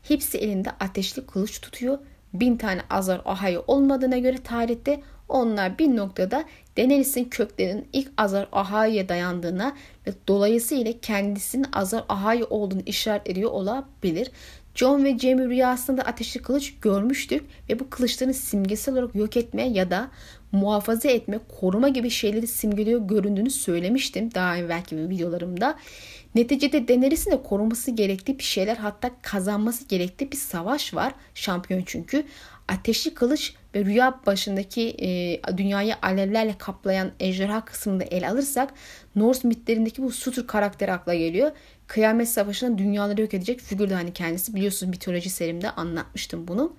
[0.03, 1.99] Hepsi elinde ateşli kılıç tutuyor.
[2.33, 6.45] Bin tane Azar Ahai olmadığına göre tarihte onlar bir noktada
[6.77, 14.31] Daenerys'in köklerinin ilk Azar Ahai'ye dayandığına ve dolayısıyla kendisinin Azar Ahai olduğunu işaret ediyor olabilir.
[14.77, 19.91] John ve Jamie rüyasında ateşli kılıç görmüştük ve bu kılıçların simgesel olarak yok etme ya
[19.91, 20.11] da
[20.53, 25.79] muhafaza etme, koruma gibi şeyleri simgeliyor göründüğünü söylemiştim daha evvelki videolarımda.
[26.35, 31.13] Neticede Daenerys'in de koruması gerektiği bir şeyler hatta kazanması gerektiği bir savaş var.
[31.35, 32.25] Şampiyon çünkü.
[32.69, 38.75] Ateşli kılıç ve rüya başındaki e, dünyayı alevlerle kaplayan ejderha kısmında ele alırsak
[39.17, 41.51] Norse mitlerindeki bu Sutur karakteri akla geliyor.
[41.87, 44.55] Kıyamet Savaşı'nda dünyaları yok edecek figür de hani kendisi.
[44.55, 46.77] Biliyorsunuz mitoloji serimde anlatmıştım bunu.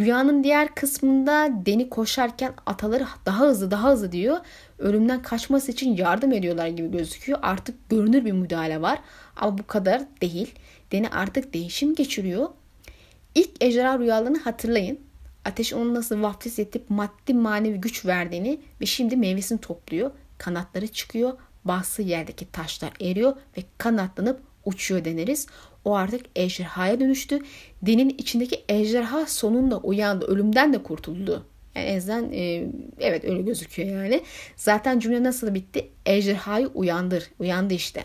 [0.00, 4.36] Rüyanın diğer kısmında Deni koşarken ataları daha hızlı daha hızlı diyor.
[4.78, 7.38] Ölümden kaçması için yardım ediyorlar gibi gözüküyor.
[7.42, 8.98] Artık görünür bir müdahale var.
[9.36, 10.54] Ama bu kadar değil.
[10.92, 12.48] Deni artık değişim geçiriyor.
[13.34, 15.05] İlk ejderha rüyalarını hatırlayın.
[15.46, 20.10] Ateş onu nasıl vaftiz edip maddi manevi güç verdiğini ve şimdi meyvesini topluyor.
[20.38, 21.32] Kanatları çıkıyor.
[21.64, 25.46] Bastığı yerdeki taşlar eriyor ve kanatlanıp uçuyor deneriz.
[25.84, 27.38] O artık ejderhaya dönüştü.
[27.86, 30.24] Dinin içindeki ejderha sonunda uyandı.
[30.24, 31.46] Ölümden de kurtuldu.
[31.74, 32.68] Yani en azından e,
[33.00, 34.22] evet öyle gözüküyor yani.
[34.56, 35.90] Zaten cümle nasıl bitti?
[36.06, 37.30] Ejderhayı uyandır.
[37.38, 38.04] Uyandı işte.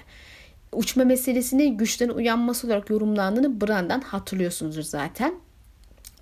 [0.73, 5.33] Uçma meselesini güçten uyanması olarak yorumlandığını Brand'dan hatırlıyorsunuzdur zaten.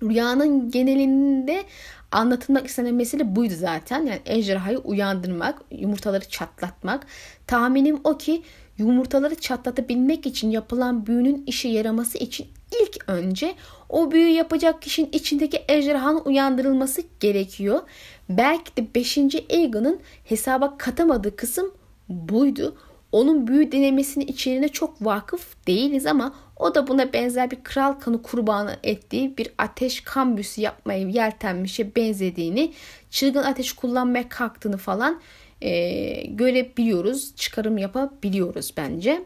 [0.02, 1.64] Rüyanın genelinde
[2.12, 4.06] anlatılmak istenen mesele buydu zaten.
[4.06, 7.06] Yani ejderhayı uyandırmak, yumurtaları çatlatmak.
[7.46, 8.42] Tahminim o ki
[8.78, 12.46] yumurtaları çatlatabilmek için yapılan büyünün işe yaraması için
[12.82, 13.54] ilk önce
[13.88, 17.80] o büyü yapacak kişinin içindeki ejderhanın uyandırılması gerekiyor.
[18.28, 19.18] Belki de 5.
[19.50, 21.74] Aegon'un hesaba katamadığı kısım
[22.08, 22.76] buydu.
[23.12, 28.22] Onun büyü denemesinin içeriğine çok vakıf değiliz ama o da buna benzer bir kral kanı
[28.22, 32.72] kurbanı ettiği bir ateş kan büyüsü yapmaya yeltenmişe benzediğini,
[33.10, 35.20] çılgın ateş kullanmaya kalktığını falan
[35.60, 39.24] e, görebiliyoruz, çıkarım yapabiliyoruz bence.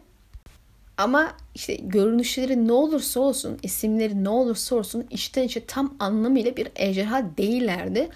[0.99, 6.69] Ama işte görünüşleri ne olursa olsun, isimleri ne olursa olsun içten içe tam anlamıyla bir
[6.77, 8.09] ejderha değillerdi.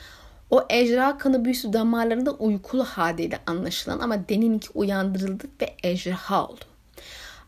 [0.51, 6.65] O ejderha kanı büyüsü damarlarında uykulu halde anlaşılan ama Deni'ninki uyandırıldı ve ejderha oldu.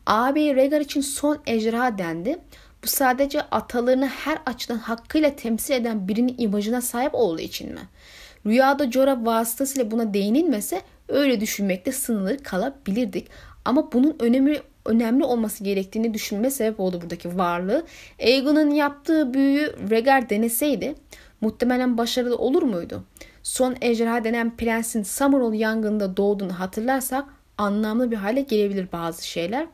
[0.07, 2.39] Ağabey Rhaegar için son ejderha dendi.
[2.85, 7.81] Bu sadece atalarını her açıdan hakkıyla temsil eden birinin imajına sahip olduğu için mi?
[8.47, 13.29] Rüyada Jorah vasıtasıyla buna değinilmese öyle düşünmekte sınırlı kalabilirdik.
[13.65, 17.87] Ama bunun önemi önemli olması gerektiğini düşünme sebep oldu buradaki varlığı.
[18.23, 20.95] Aegon'un yaptığı büyüyü Rhaegar deneseydi
[21.41, 23.05] muhtemelen başarılı olur muydu?
[23.43, 27.25] Son ejderha denen prensin Summerall yangında doğduğunu hatırlarsak
[27.59, 29.67] anlamlı bir hale gelebilir bazı şeyler.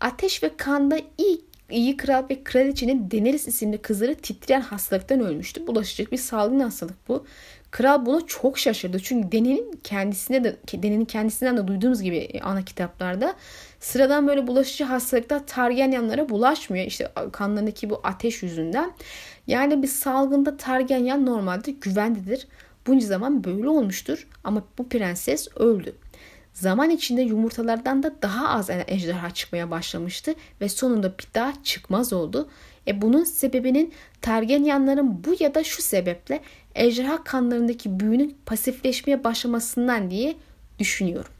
[0.00, 5.66] Ateş ve kanda ilk iyi kral ve kraliçenin Daenerys isimli kızları titreyen hastalıktan ölmüştü.
[5.66, 7.26] Bulaşacak bir salgın hastalık bu.
[7.70, 9.00] Kral buna çok şaşırdı.
[9.00, 13.34] Çünkü Deni'nin kendisine de Deni'nin kendisinden de duyduğumuz gibi ana kitaplarda
[13.80, 16.86] sıradan böyle bulaşıcı hastalıklar Targaryenlara bulaşmıyor.
[16.86, 18.92] İşte kanlarındaki bu ateş yüzünden.
[19.46, 22.48] Yani bir salgında Targaryen normalde güvendedir.
[22.86, 25.96] Bunca zaman böyle olmuştur ama bu prenses öldü.
[26.52, 32.48] Zaman içinde yumurtalardan da daha az ejderha çıkmaya başlamıştı ve sonunda bir daha çıkmaz oldu.
[32.88, 36.40] E bunun sebebinin Targaryenların bu ya da şu sebeple
[36.74, 40.36] ejderha kanlarındaki büyünün pasifleşmeye başlamasından diye
[40.78, 41.32] düşünüyorum.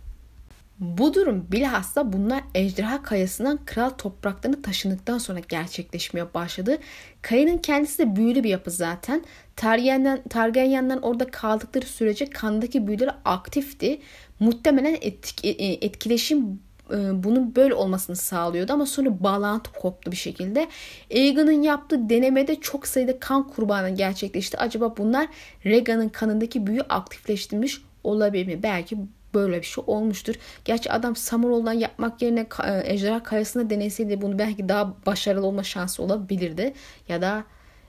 [0.81, 6.79] Bu durum bilhassa bunlar ejderha kayasından kral topraklarını taşındıktan sonra gerçekleşmeye başladı.
[7.23, 9.25] Kayanın kendisi de büyülü bir yapı zaten.
[9.57, 14.01] Targaryen'den, Targaryen'den orada kaldıkları sürece kandaki büyüleri aktifti.
[14.41, 16.61] Muhtemelen etki, e, e, etkileşim
[16.91, 20.69] e, bunun böyle olmasını sağlıyordu ama sonra bağlantı koptu bir şekilde.
[21.15, 24.59] Aegon'un yaptığı denemede çok sayıda kan kurbanı gerçekleşti.
[24.59, 25.29] Acaba bunlar
[25.67, 28.63] Rhaegar'ın kanındaki büyü aktifleştirmiş olabilir mi?
[28.63, 28.97] Belki
[29.35, 30.35] böyle bir şey olmuştur.
[30.65, 36.03] Gerçi adam Samurol'dan yapmak yerine e, Ejderha Kayası'nda deneseydi bunu belki daha başarılı olma şansı
[36.03, 36.73] olabilirdi.
[37.09, 37.45] Ya da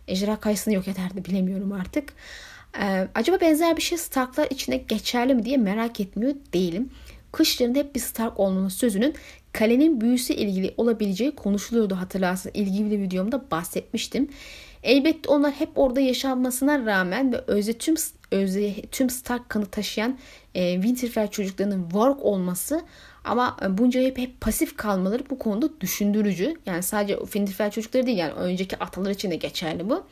[0.08, 2.14] Ejderha Kayası'nı yok ederdi bilemiyorum artık.
[2.82, 6.90] Ee, acaba benzer bir şey Stark'lar içinde geçerli mi diye merak etmiyor değilim.
[7.32, 9.14] Kışlarında hep bir Stark olmanın sözünün
[9.54, 12.52] kalenin büyüsü ilgili olabileceği konuşuluyordu hatırlarsın.
[12.54, 14.30] İlgili videomda bahsetmiştim.
[14.86, 17.96] Elbette onlar hep orada yaşanmasına rağmen ve özde tüm
[18.32, 20.18] özde tüm Stark kanı taşıyan
[20.56, 22.82] e, Winterfell çocuklarının Warg olması
[23.24, 26.56] ama bunca hep, hep pasif kalmaları bu konuda düşündürücü.
[26.66, 30.04] Yani sadece Winterfell çocukları değil yani önceki atalar için de geçerli bu.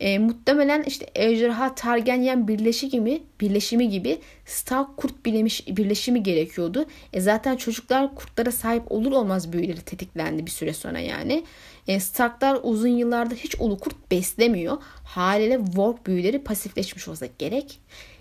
[0.00, 6.86] E, muhtemelen işte ejderha Targaryen birleşimi gibi, birleşimi gibi Stark kurt bilemiş, birleşimi gerekiyordu.
[7.12, 11.44] E, zaten çocuklar kurtlara sahip olur olmaz büyüleri tetiklendi bir süre sonra yani.
[11.88, 14.76] E, Starklar uzun yıllarda hiç ulu kurt beslemiyor.
[15.04, 17.80] Haliyle Warp büyüleri pasifleşmiş olsa gerek.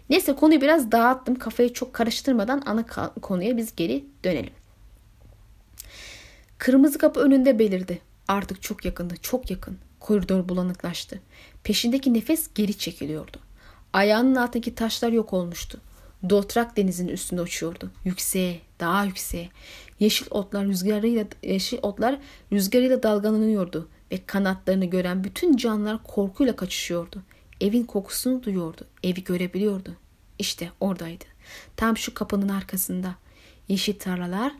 [0.10, 1.36] Neyse konuyu biraz dağıttım.
[1.36, 2.86] Kafayı çok karıştırmadan ana
[3.22, 4.54] konuya biz geri dönelim.
[6.58, 8.00] Kırmızı kapı önünde belirdi.
[8.28, 9.78] Artık çok yakındı, çok yakın.
[10.00, 11.20] Koridor bulanıklaştı.
[11.64, 13.38] Peşindeki nefes geri çekiliyordu.
[13.94, 15.82] Ayağının altındaki taşlar yok olmuştu.
[16.30, 17.92] Dotrak denizin üstünde uçuyordu.
[18.06, 19.50] Yükseğe, daha yükseğe.
[20.00, 22.20] Yeşil otlar rüzgarıyla yeşil otlar
[22.52, 27.24] rüzgarıyla dalgalanıyordu ve kanatlarını gören bütün canlılar korkuyla kaçışıyordu.
[27.62, 28.88] Evin kokusunu duyuyordu.
[29.04, 29.96] Evi görebiliyordu.
[30.40, 31.26] İşte oradaydı.
[31.76, 33.16] Tam şu kapının arkasında.
[33.68, 34.54] Yeşil tarlalar,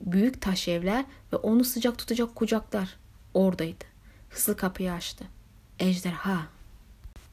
[0.00, 2.96] büyük taş evler ve onu sıcak tutacak kucaklar
[3.34, 3.84] oradaydı.
[4.30, 5.24] Hızlı kapıyı açtı.
[5.78, 6.46] Ejderha.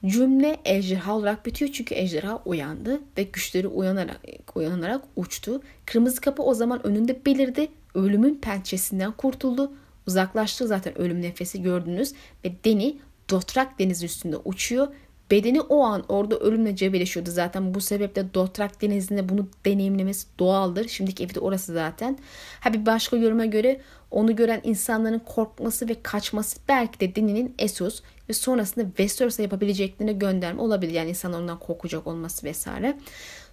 [0.06, 4.20] Cümle ejderha olarak bitiyor çünkü ejderha uyandı ve güçleri uyanarak,
[4.56, 5.62] uyanarak uçtu.
[5.86, 7.68] Kırmızı kapı o zaman önünde belirdi.
[7.96, 9.72] Ölümün pençesinden kurtuldu.
[10.08, 12.14] Uzaklaştı zaten ölüm nefesi gördünüz
[12.46, 12.98] ve Deni
[13.30, 14.88] Dotrak denizi üstünde uçuyor.
[15.32, 17.74] Bedeni o an orada ölümle cebeleşiyordu zaten.
[17.74, 20.88] Bu sebeple Dotrak denizinde bunu deneyimlemesi doğaldır.
[20.88, 22.18] Şimdiki evi de orası zaten.
[22.60, 28.02] Ha bir başka yoruma göre onu gören insanların korkması ve kaçması belki de Deni'nin Esos
[28.30, 30.94] ve sonrasında Westeros'a yapabileceklerine gönderme olabilir.
[30.94, 32.98] Yani insan ondan korkacak olması vesaire.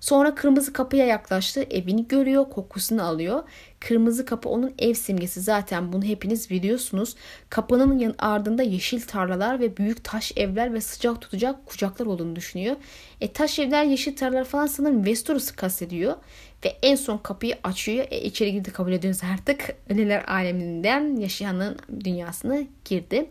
[0.01, 1.63] Sonra kırmızı kapıya yaklaştı.
[1.71, 3.43] Evini görüyor, kokusunu alıyor.
[3.81, 5.41] Kırmızı kapı onun ev simgesi.
[5.41, 7.15] Zaten bunu hepiniz biliyorsunuz.
[7.51, 12.77] Kapının ardında yeşil tarlalar ve büyük taş evler ve sıcak tutacak kucaklar olduğunu düşünüyor.
[13.21, 16.17] E taş evler, yeşil tarlalar falan sanırım Westeros'u kastediyor.
[16.65, 18.07] Ve en son kapıyı açıyor.
[18.11, 19.77] E, içeri girdi kabul ediyoruz artık.
[19.91, 23.31] Ölüler aleminden yaşayanın dünyasına girdi.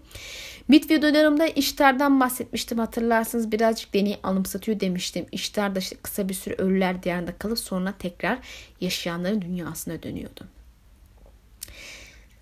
[0.67, 5.25] Mid videolarımda İştar'dan bahsetmiştim hatırlarsınız birazcık deneyi anımsatıyor demiştim.
[5.31, 8.39] İştar da işte kısa bir süre ölüler diyarında kalıp sonra tekrar
[8.81, 10.47] yaşayanların dünyasına dönüyordu.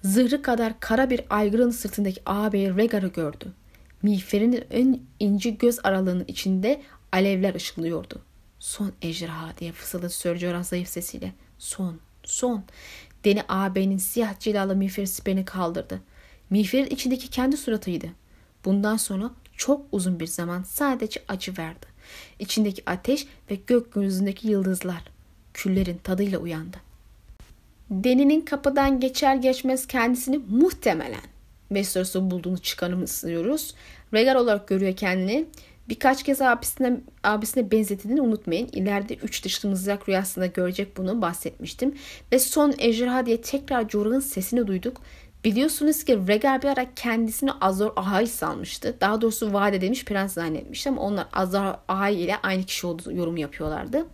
[0.03, 3.53] Zırhı kadar kara bir aygırın sırtındaki ağabeyi Regar'ı gördü.
[4.01, 8.21] Miğferinin en ince göz aralığının içinde alevler ışıldıyordu.
[8.59, 11.33] Son ejderha diye fısıldadı Sir Jorah zayıf sesiyle.
[11.57, 12.63] Son, son.
[13.25, 16.01] Deni ağabeyinin siyah cilalı miğferi siperini kaldırdı.
[16.49, 18.07] Miğferin içindeki kendi suratıydı.
[18.65, 21.85] Bundan sonra çok uzun bir zaman sadece acı verdi.
[22.39, 25.03] İçindeki ateş ve gökyüzündeki yıldızlar
[25.53, 26.77] küllerin tadıyla uyandı.
[27.89, 31.21] Deni'nin kapıdan geçer geçmez kendisini muhtemelen
[31.67, 33.75] Westeros'u bulduğunu çıkarımlıyoruz.
[34.13, 35.45] Regal olarak görüyor kendini.
[35.89, 38.69] Birkaç kez abisine, abisine benzetildiğini unutmayın.
[38.71, 41.95] İleride üç dışlı mızrak rüyasında görecek bunu bahsetmiştim.
[42.31, 45.01] Ve son ejderha diye tekrar Jorah'ın sesini duyduk.
[45.45, 48.97] Biliyorsunuz ki Rhaegar bir ara kendisini Azor Ahai sanmıştı.
[49.01, 53.37] Daha doğrusu vaat edilmiş prens zannetmişti ama onlar Azor Ahai ile aynı kişi olduğu yorum
[53.37, 54.05] yapıyorlardı.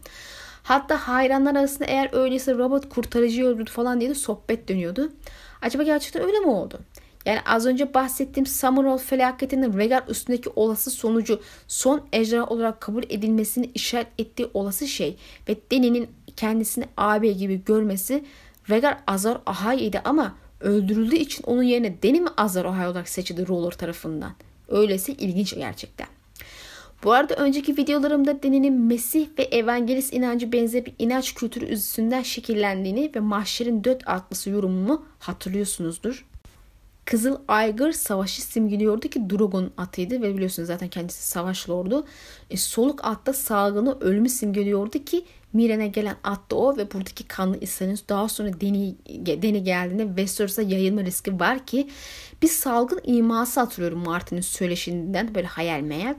[0.64, 5.12] Hatta hayranlar arasında eğer öyleyse Robert kurtarıcıyı öldürdü falan diye de sohbet dönüyordu.
[5.62, 6.80] Acaba gerçekten öyle mi oldu?
[7.26, 13.72] Yani az önce bahsettiğim Samurol felaketinin Rhaegar üstündeki olası sonucu son ejderha olarak kabul edilmesini
[13.74, 15.18] işaret ettiği olası şey
[15.50, 18.26] ve Dany'nin kendisini abi gibi görmesi
[18.70, 23.72] Rhaegar Azor Ahai'ydi ama öldürüldüğü için onun yerine Dany mi Azor Ahai olarak seçildi Roller
[23.72, 24.32] tarafından?
[24.68, 26.08] Öylesi ilginç gerçekten.
[27.04, 33.12] Bu arada önceki videolarımda Deni'nin Mesih ve Evangelist inancı benzer bir inanç kültürü üstünden şekillendiğini
[33.16, 36.26] ve mahşerin dört atlısı yorumumu hatırlıyorsunuzdur.
[37.06, 42.06] Kızıl Aygır savaşı simgeliyordu ki Drogon'un atıydı ve biliyorsunuz zaten kendisi savaş lordu.
[42.50, 47.58] E, soluk atta salgını ölümü simgeliyordu ki Miren'e gelen at da o ve buradaki kanlı
[47.60, 48.96] isyanın daha sonra Deni,
[49.42, 51.90] Deni geldiğinde Westeros'a yayılma riski var ki
[52.42, 56.16] bir salgın iması hatırlıyorum Martin'in söyleşinden böyle hayal meyal.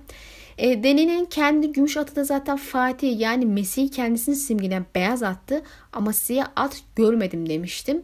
[0.58, 6.12] E, Deni'nin kendi gümüş atı da zaten Fatih yani Mesih kendisini simgeleyen beyaz attı ama
[6.12, 8.02] siyah at görmedim demiştim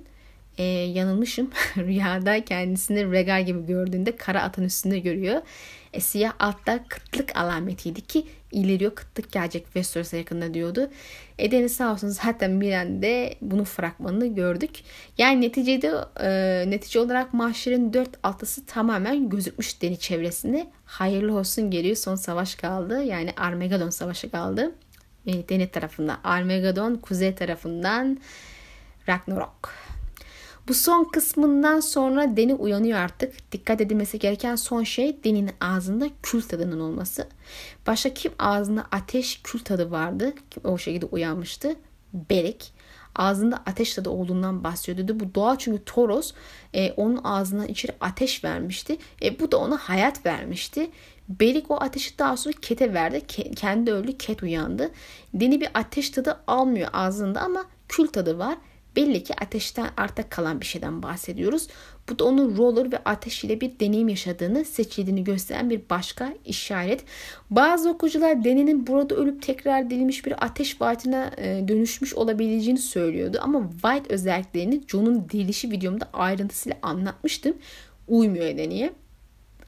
[0.59, 1.51] e, yanılmışım.
[1.77, 5.43] Rüyada kendisini regal gibi gördüğünde kara atın üstünde görüyor.
[5.93, 10.90] E, siyah altta kıtlık alametiydi ki ileriyor kıtlık gelecek Westeros'a yakında diyordu.
[11.38, 14.70] Edeni sağ olsun zaten Miren'de bunun fragmanını gördük.
[15.18, 20.66] Yani neticede e, netice olarak mahşerin dört altısı tamamen gözükmüş deni çevresinde.
[20.84, 23.02] Hayırlı olsun geliyor son savaş kaldı.
[23.02, 24.74] Yani Armageddon savaşı kaldı.
[25.26, 28.18] E, deni tarafından Armageddon, kuzey tarafından
[29.08, 29.88] Ragnarok.
[30.68, 33.52] Bu son kısmından sonra Deni uyanıyor artık.
[33.52, 37.28] Dikkat edilmesi gereken son şey Deni'nin ağzında kül tadının olması.
[37.87, 40.33] Başka kim ağzında ateş kül tadı vardı?
[40.64, 41.76] O şekilde uyanmıştı.
[42.12, 42.72] Berek.
[43.16, 45.20] Ağzında ateş tadı olduğundan bahsediyordu.
[45.20, 46.33] Bu doğal çünkü Toros
[46.74, 48.96] e, onun ağzından içeri ateş vermişti.
[49.22, 50.90] E, bu da ona hayat vermişti.
[51.28, 53.26] Berik o ateşi daha sonra Ket'e verdi.
[53.57, 54.90] kendi öldü, Ket uyandı.
[55.35, 58.59] Deni bir ateş tadı almıyor ağzında ama kül tadı var.
[58.98, 61.66] Belli ki ateşten arta kalan bir şeyden bahsediyoruz.
[62.08, 67.04] Bu da onun roller ve ateş ile bir deneyim yaşadığını, seçildiğini gösteren bir başka işaret.
[67.50, 73.38] Bazı okuyucular Deni'nin burada ölüp tekrar dirilmiş bir ateş vaatine e, dönüşmüş olabileceğini söylüyordu.
[73.42, 77.56] Ama White özelliklerini John'un dirilişi videomda ayrıntısıyla anlatmıştım.
[78.08, 78.92] Uymuyor Deni'ye.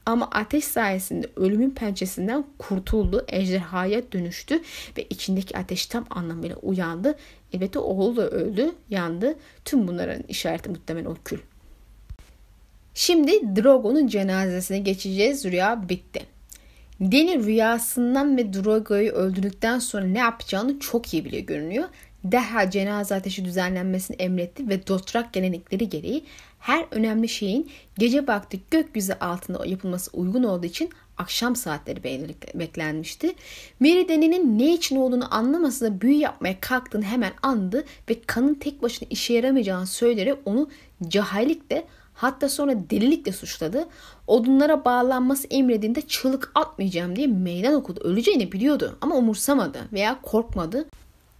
[0.05, 4.61] Ama ateş sayesinde ölümün pençesinden kurtuldu, ejderhaya dönüştü
[4.97, 7.15] ve içindeki ateş tam anlamıyla uyandı.
[7.53, 9.35] Elbette oğlu da öldü, yandı.
[9.65, 11.39] Tüm bunların işareti muhtemelen o kül.
[12.93, 15.45] Şimdi Drogo'nun cenazesine geçeceğiz.
[15.45, 16.21] Rüya bitti.
[17.01, 21.87] Deni rüyasından ve Drogo'yu öldürdükten sonra ne yapacağını çok iyi biliyor görünüyor.
[22.23, 26.23] Derhal cenaze ateşi düzenlenmesini emretti ve Dotrak gelenekleri gereği
[26.61, 32.03] her önemli şeyin gece vakti gökyüzü altında yapılması uygun olduğu için akşam saatleri
[32.53, 33.35] beklenmişti.
[33.79, 39.07] Meridene'nin ne için olduğunu anlaması da büyü yapmaya kalktığını hemen andı ve kanın tek başına
[39.09, 40.69] işe yaramayacağını söyleyerek onu
[41.07, 43.87] cahillikle hatta sonra delilikle suçladı.
[44.27, 47.99] Odunlara bağlanması emredinde çığlık atmayacağım diye meydan okudu.
[47.99, 50.89] Öleceğini biliyordu ama umursamadı veya korkmadı.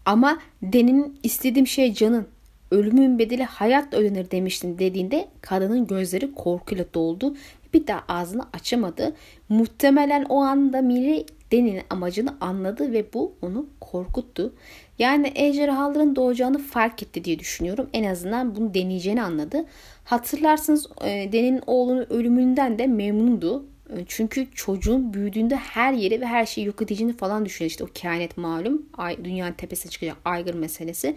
[0.06, 2.28] Ama Den'in istediğim şey canın.
[2.72, 7.36] Ölümün bedeli hayatla ödenir demiştin dediğinde kadının gözleri korkuyla doldu.
[7.74, 9.16] Bir daha ağzını açamadı.
[9.50, 14.54] Muhtemelen o anda Miri Den'in amacını anladı ve bu onu korkuttu.
[15.00, 17.90] Yani ejderhaların doğacağını fark etti diye düşünüyorum.
[17.94, 19.66] En azından bunu deneyeceğini anladı.
[20.04, 23.66] Hatırlarsınız e, Den'in oğlunun ölümünden de memnundu.
[23.92, 27.70] E, çünkü çocuğun büyüdüğünde her yeri ve her şeyi yok edeceğini falan düşünüyor.
[27.70, 28.86] İşte o kehanet malum.
[28.98, 31.16] Ay, dünyanın tepesine çıkacak aygır meselesi.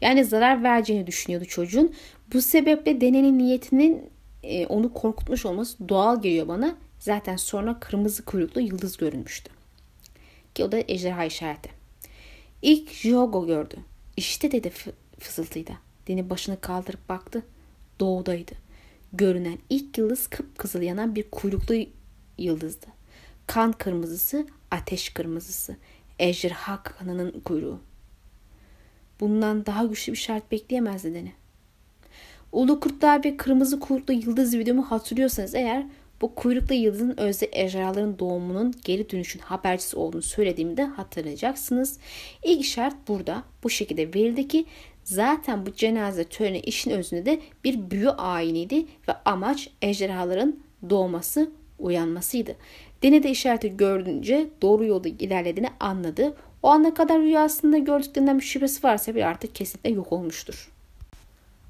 [0.00, 1.94] Yani zarar vereceğini düşünüyordu çocuğun.
[2.32, 4.10] Bu sebeple denenin niyetinin
[4.42, 6.76] e, onu korkutmuş olması doğal geliyor bana.
[6.98, 9.50] Zaten sonra kırmızı kuyruklu yıldız görünmüştü.
[10.54, 11.70] Ki o da ejderha işareti.
[12.62, 13.76] İlk Jogo gördü.
[14.16, 14.72] İşte dedi
[15.18, 15.74] fısıltıyla.
[16.08, 17.42] Deni başını kaldırıp baktı.
[18.00, 18.52] Doğudaydı.
[19.12, 21.74] Görünen ilk yıldız kıpkızıl yanan bir kuyruklu
[22.38, 22.86] yıldızdı.
[23.46, 25.76] Kan kırmızısı, ateş kırmızısı.
[26.18, 27.80] Ejderha kanının kuyruğu.
[29.20, 31.32] Bundan daha güçlü bir şart bekleyemezdi Deni.
[32.52, 35.86] Ulu Kurtlar ve Kırmızı Kuyruklu Yıldız videomu hatırlıyorsanız eğer
[36.20, 41.98] bu kuyruklu yıldızın özde ejderhaların doğumunun geri dönüşün habercisi olduğunu söylediğimde hatırlayacaksınız.
[42.44, 44.64] İlk şart burada bu şekilde verildi ki
[45.04, 50.56] zaten bu cenaze töreni işin özünde de bir büyü ayiniydi ve amaç ejderhaların
[50.90, 52.56] doğması, uyanmasıydı.
[53.02, 56.34] Denede işareti gördünce doğru yolda ilerlediğini anladı.
[56.62, 60.72] O ana kadar rüyasında gördüklerinden bir şüphesi varsa bir artık kesinlikle yok olmuştur.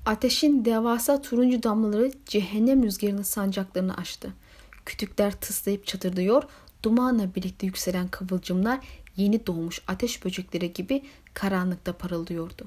[0.06, 4.32] Ateşin devasa turuncu damlaları cehennem rüzgarının sancaklarını açtı.
[4.86, 6.42] Kütükler tıslayıp çatırdıyor,
[6.82, 8.78] dumanla birlikte yükselen kıvılcımlar
[9.16, 11.02] yeni doğmuş ateş böcekleri gibi
[11.34, 12.66] karanlıkta parıldıyordu.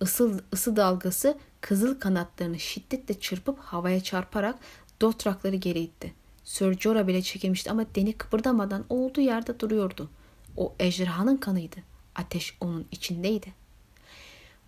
[0.00, 4.58] Isı, ısı dalgası kızıl kanatlarını şiddetle çırpıp havaya çarparak
[5.00, 6.21] dotrakları geri itti.
[6.44, 10.10] Sir Jorah bile çekilmişti ama deni kıpırdamadan olduğu yerde duruyordu.
[10.56, 11.76] O ejderhanın kanıydı.
[12.14, 13.52] Ateş onun içindeydi.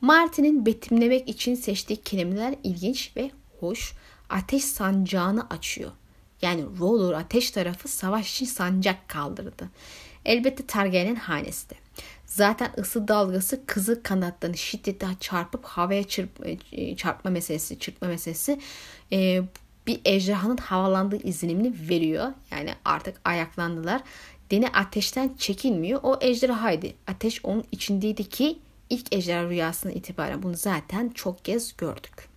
[0.01, 3.93] Martin'in betimlemek için seçtiği kelimeler ilginç ve hoş.
[4.31, 5.91] Ateş sancağını açıyor.
[6.43, 9.71] Yani Roller ateş tarafı savaş için sancak kaldırdı.
[10.25, 11.75] Elbette Targaryen hanesi
[12.27, 16.31] Zaten ısı dalgası kızı kanatlarını şiddetle çarpıp havaya çırp,
[16.73, 18.61] e, çarpma meselesi, çırpma meselesi
[19.13, 19.43] e,
[19.87, 22.33] bir ejderhanın havalandığı izlenimini veriyor.
[22.51, 24.03] Yani artık ayaklandılar.
[24.51, 26.01] Deni ateşten çekinmiyor.
[26.03, 26.87] O ejderhaydı.
[27.07, 28.59] Ateş onun içindeydi ki
[28.91, 32.29] ilk ejderha rüyasına itibaren bunu zaten çok kez gördük.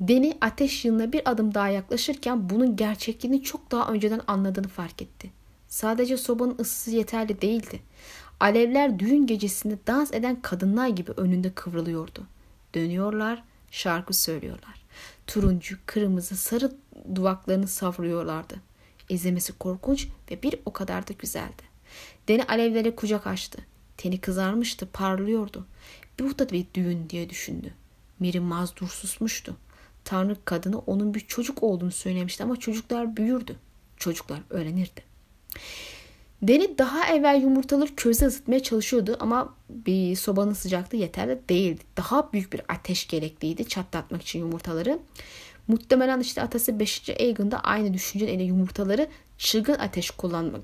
[0.00, 5.30] Deni ateş yılına bir adım daha yaklaşırken bunun gerçekliğini çok daha önceden anladığını fark etti.
[5.68, 7.80] Sadece sobanın ısısı yeterli değildi.
[8.40, 12.26] Alevler düğün gecesinde dans eden kadınlar gibi önünde kıvrılıyordu.
[12.74, 14.85] Dönüyorlar, şarkı söylüyorlar.
[15.26, 16.72] Turuncu, kırmızı, sarı
[17.14, 18.54] duvaklarını savruyorlardı.
[19.08, 21.62] İzlemesi korkunç ve bir o kadar da güzeldi.
[22.28, 23.58] Deni alevlere kucak açtı.
[23.96, 25.66] Teni kızarmıştı, parlıyordu.
[26.20, 27.74] Bu da bir düğün diye düşündü.
[28.18, 29.56] Miri mazdur susmuştu.
[30.04, 33.56] Tanrı kadını onun bir çocuk olduğunu söylemişti ama çocuklar büyürdü.
[33.96, 35.02] Çocuklar öğrenirdi.
[36.42, 41.80] Deni daha evvel yumurtaları közde ısıtmaya çalışıyordu ama bir sobanın sıcaklığı yeterli değildi.
[41.96, 44.98] Daha büyük bir ateş gerekliydi çatlatmak için yumurtaları.
[45.68, 47.10] Muhtemelen işte atası 5.
[47.10, 49.08] Aegon'da aynı düşünceyle yumurtaları
[49.38, 50.60] çılgın ateş kullanmak,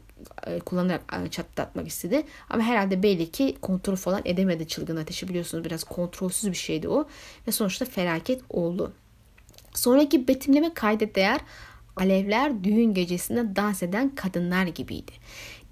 [0.46, 2.22] e, kullanarak e, çatlatmak istedi.
[2.50, 7.08] Ama herhalde belli ki kontrol falan edemedi çılgın ateşi biliyorsunuz biraz kontrolsüz bir şeydi o.
[7.48, 8.92] Ve sonuçta felaket oldu.
[9.74, 11.40] Sonraki betimleme kayda değer
[11.96, 15.12] alevler düğün gecesinde dans eden kadınlar gibiydi.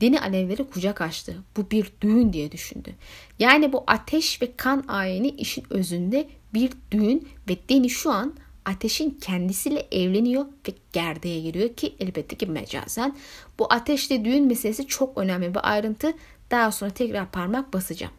[0.01, 1.37] Deni alevleri kucak açtı.
[1.57, 2.95] Bu bir düğün diye düşündü.
[3.39, 8.35] Yani bu ateş ve kan ayini işin özünde bir düğün ve Deni şu an
[8.65, 13.17] ateşin kendisiyle evleniyor ve gerdeğe giriyor ki elbette ki mecazen.
[13.59, 16.13] Bu ateşle düğün meselesi çok önemli bir ayrıntı.
[16.51, 18.13] Daha sonra tekrar parmak basacağım.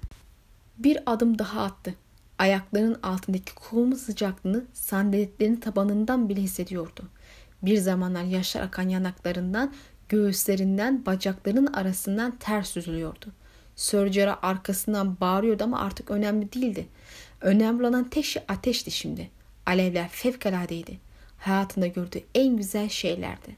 [0.78, 1.96] Bir adım daha attı.
[2.40, 7.04] Ayaklarının altındaki kum sıcaklığını sandaletlerin tabanından bile hissediyordu.
[7.62, 9.74] Bir zamanlar yaşlar akan yanaklarından,
[10.12, 13.26] göğüslerinden, bacaklarının arasından ters süzülüyordu.
[13.76, 16.88] Sörcera arkasından bağırıyordu ama artık önemli değildi.
[17.42, 19.30] Önemli olan tek şey ateşti şimdi.
[19.66, 20.98] Alevler fevkaladeydi.
[21.38, 23.56] Hayatında gördüğü en güzel şeylerdi.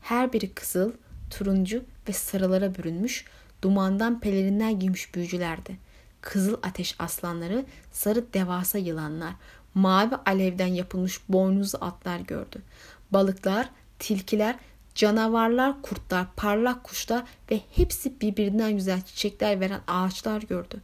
[0.00, 0.92] Her biri kızıl,
[1.30, 3.24] turuncu ve sarılara bürünmüş,
[3.62, 5.76] dumandan pelerinler giymiş büyücülerdi.
[6.20, 9.32] Kızıl ateş aslanları, sarı devasa yılanlar,
[9.74, 12.62] mavi alevden yapılmış boynuzlu atlar gördü.
[13.10, 14.56] Balıklar, tilkiler,
[14.96, 20.80] canavarlar, kurtlar, parlak kuşlar ve hepsi birbirinden güzel çiçekler veren ağaçlar gördü.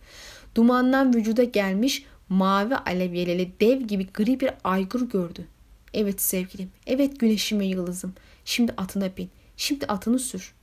[0.55, 5.47] Dumandan vücuda gelmiş mavi alev yeleli dev gibi gri bir aygır gördü.
[5.95, 8.15] Evet sevgilim, evet güneşim ve yıldızım.
[8.45, 10.55] Şimdi atına bin, şimdi atını sür.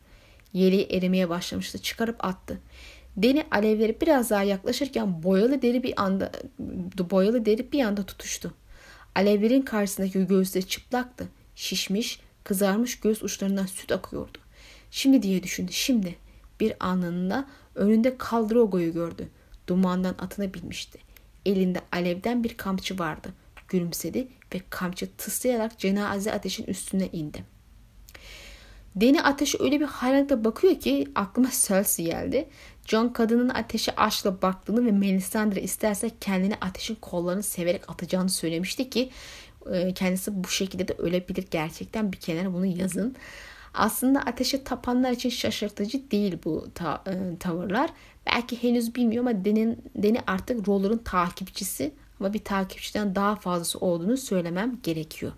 [0.54, 2.58] Yeleği erimeye başlamıştı, çıkarıp attı.
[3.18, 6.32] Deni alevleri biraz daha yaklaşırken boyalı deri bir anda
[7.10, 8.54] boyalı deri bir anda tutuştu.
[9.16, 11.28] Alevlerin karşısındaki göğüsleri çıplaktı.
[11.56, 12.20] Şişmiş,
[12.50, 14.38] kızarmış göğüs uçlarından süt akıyordu.
[14.91, 15.72] Şimdi diye düşündü.
[15.74, 16.16] Şimdi
[16.60, 19.28] bir anında önünde Kaldrogo'yu gördü.
[19.68, 21.00] Dumandan atına binmişti.
[21.45, 23.30] Elinde alevden bir kamçı vardı.
[23.68, 27.43] Gülümsedi ve kamçı tıslayarak cenaze ateşin üstüne indi.
[28.95, 32.50] Deni ateşe öyle bir hayranlıkla bakıyor ki aklıma Cersei geldi.
[32.86, 39.10] John kadının ateşe aşkla baktığını ve Melisandre isterse kendini ateşin kollarını severek atacağını söylemişti ki
[39.95, 43.16] kendisi bu şekilde de ölebilir gerçekten bir kenara bunu yazın.
[43.74, 47.89] Aslında ateşe tapanlar için şaşırtıcı değil bu ta, e, tavırlar.
[48.26, 54.18] Belki henüz bilmiyor ama Deni, Deni artık Roller'ın takipçisi ama bir takipçiden daha fazlası olduğunu
[54.18, 55.32] söylemem gerekiyor.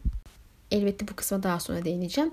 [0.72, 2.32] Elbette bu kısma daha sonra değineceğim.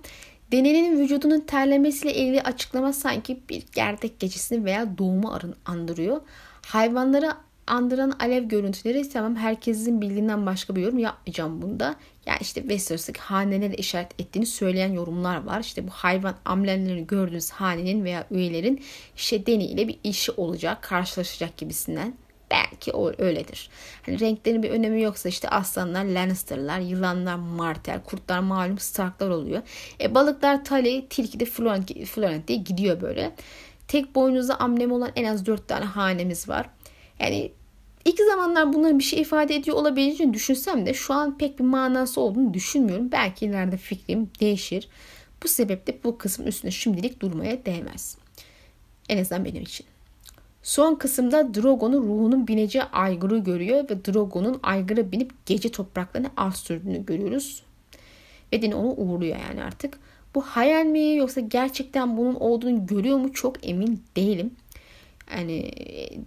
[0.53, 6.20] Denenin vücudunun terlemesiyle ilgili açıklama sanki bir gerdek gecesini veya doğumu andırıyor.
[6.66, 7.32] Hayvanları
[7.69, 11.85] andıran alev görüntüleri tamam herkesin bildiğinden başka bir yorum yapmayacağım bunda.
[11.85, 11.95] Ya
[12.27, 15.61] yani işte Westeros'taki hanelere işaret ettiğini söyleyen yorumlar var.
[15.61, 18.85] İşte bu hayvan amblemlerini gördüğünüz hanenin veya üyelerin
[19.16, 22.14] işte Deni ile bir işi olacak, karşılaşacak gibisinden.
[22.51, 23.71] Belki o öyledir.
[24.07, 29.62] Hani renklerin bir önemi yoksa işte aslanlar Lannister'lar, yılanlar Martell, kurtlar malum Stark'lar oluyor.
[30.01, 33.35] E balıklar Tully, tilki de Florent, Florent diye gidiyor böyle.
[33.89, 36.66] Tek boynuzlu amblemi olan en az 4 tane hanemiz var.
[37.21, 37.53] Yani
[38.09, 42.21] İlk zamanlar bunların bir şey ifade ediyor olabileceğini düşünsem de şu an pek bir manası
[42.21, 43.13] olduğunu düşünmüyorum.
[43.13, 44.89] Belki ileride fikrim değişir.
[45.43, 48.19] Bu sebeple bu kısmın üstünde şimdilik durmaya değmez.
[49.09, 49.87] En azından benim için.
[50.63, 57.07] Son kısımda Drogo'nun ruhunun bineceği aygırı görüyor ve Drogo'nun aygıra binip gece topraklarına az sürdüğünü
[57.07, 57.63] görüyoruz.
[58.53, 59.99] Ve Deni onu uğurluyor yani artık.
[60.35, 64.51] Bu hayal mi yoksa gerçekten bunun olduğunu görüyor mu çok emin değilim.
[65.37, 65.70] Yani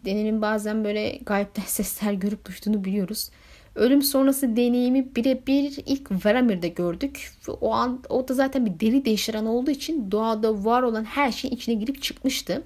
[0.06, 3.30] Deni'nin bazen böyle gayipten sesler görüp duyduğunu biliyoruz.
[3.76, 7.32] Ölüm sonrası deneyimi birebir ilk Varamir'de gördük.
[7.62, 11.56] O an o da zaten bir deri değiştiren olduğu için doğada var olan her şeyin
[11.56, 12.64] içine girip çıkmıştı.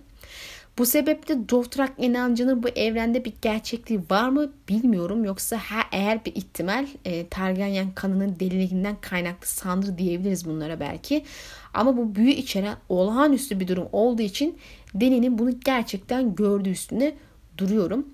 [0.78, 5.26] Bu sebeple Dothrak inancının bu evrende bir gerçekliği var mı bilmiyorum.
[5.26, 11.24] Yoksa ha, eğer bir ihtimal e, Targaryen kanının deliliğinden kaynaklı sandır diyebiliriz bunlara belki.
[11.74, 14.58] Ama bu büyü içeren olağanüstü bir durum olduğu için
[14.96, 17.16] Deni'nin bunu gerçekten gördüğü üstünde
[17.58, 18.06] duruyorum.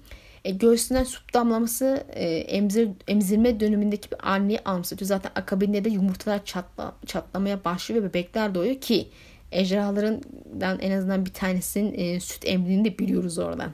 [0.46, 5.08] E, göğsünden süt damlaması e, emzir, emzirme dönemindeki bir anneyi anımsatıyor.
[5.08, 9.10] Zaten akabinde de yumurtalar çatla, çatlamaya başlıyor ve bebekler doğuyor ki
[9.52, 13.72] ejderhalarından en azından bir tanesinin e, süt emdiğini de biliyoruz oradan.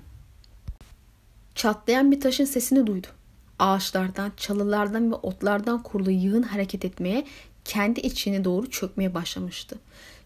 [1.56, 3.08] Çatlayan bir taşın sesini duydu.
[3.60, 7.26] Ağaçlardan, çalılardan ve otlardan kurulu yığın hareket etmeye,
[7.66, 9.78] kendi içine doğru çökmeye başlamıştı.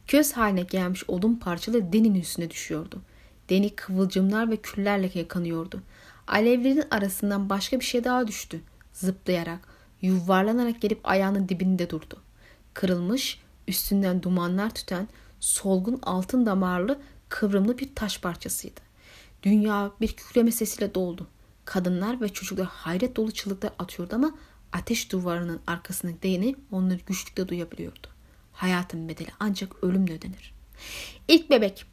[0.07, 3.01] Köz haline gelmiş odun parçaları Deni'nin üstüne düşüyordu.
[3.49, 5.81] Deni kıvılcımlar ve küllerle yakanıyordu.
[6.27, 8.61] Alevlerin arasından başka bir şey daha düştü.
[8.93, 9.59] Zıplayarak,
[10.01, 12.21] yuvarlanarak gelip ayağının dibinde durdu.
[12.73, 15.07] Kırılmış, üstünden dumanlar tüten,
[15.39, 16.99] solgun altın damarlı,
[17.29, 18.81] kıvrımlı bir taş parçasıydı.
[19.43, 21.27] Dünya bir kükreme sesiyle doldu.
[21.65, 24.31] Kadınlar ve çocuklar hayret dolu çığlıklar atıyordu ama
[24.71, 28.07] ateş duvarının arkasındaki değini onları güçlükle duyabiliyordu.
[28.61, 30.53] Hayatın bedeli ancak ölümle ödenir.
[31.27, 31.85] İlk bebek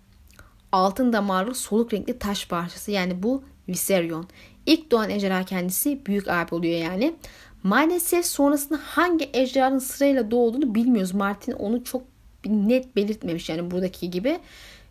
[0.73, 4.29] altın damarlı soluk renkli taş parçası yani bu Viserion.
[4.67, 7.15] İlk doğan ejderha kendisi büyük abi oluyor yani.
[7.63, 11.15] Maalesef sonrasında hangi ejderhanın sırayla doğduğunu bilmiyoruz.
[11.15, 12.03] Martin onu çok
[12.47, 14.39] net belirtmemiş yani buradaki gibi.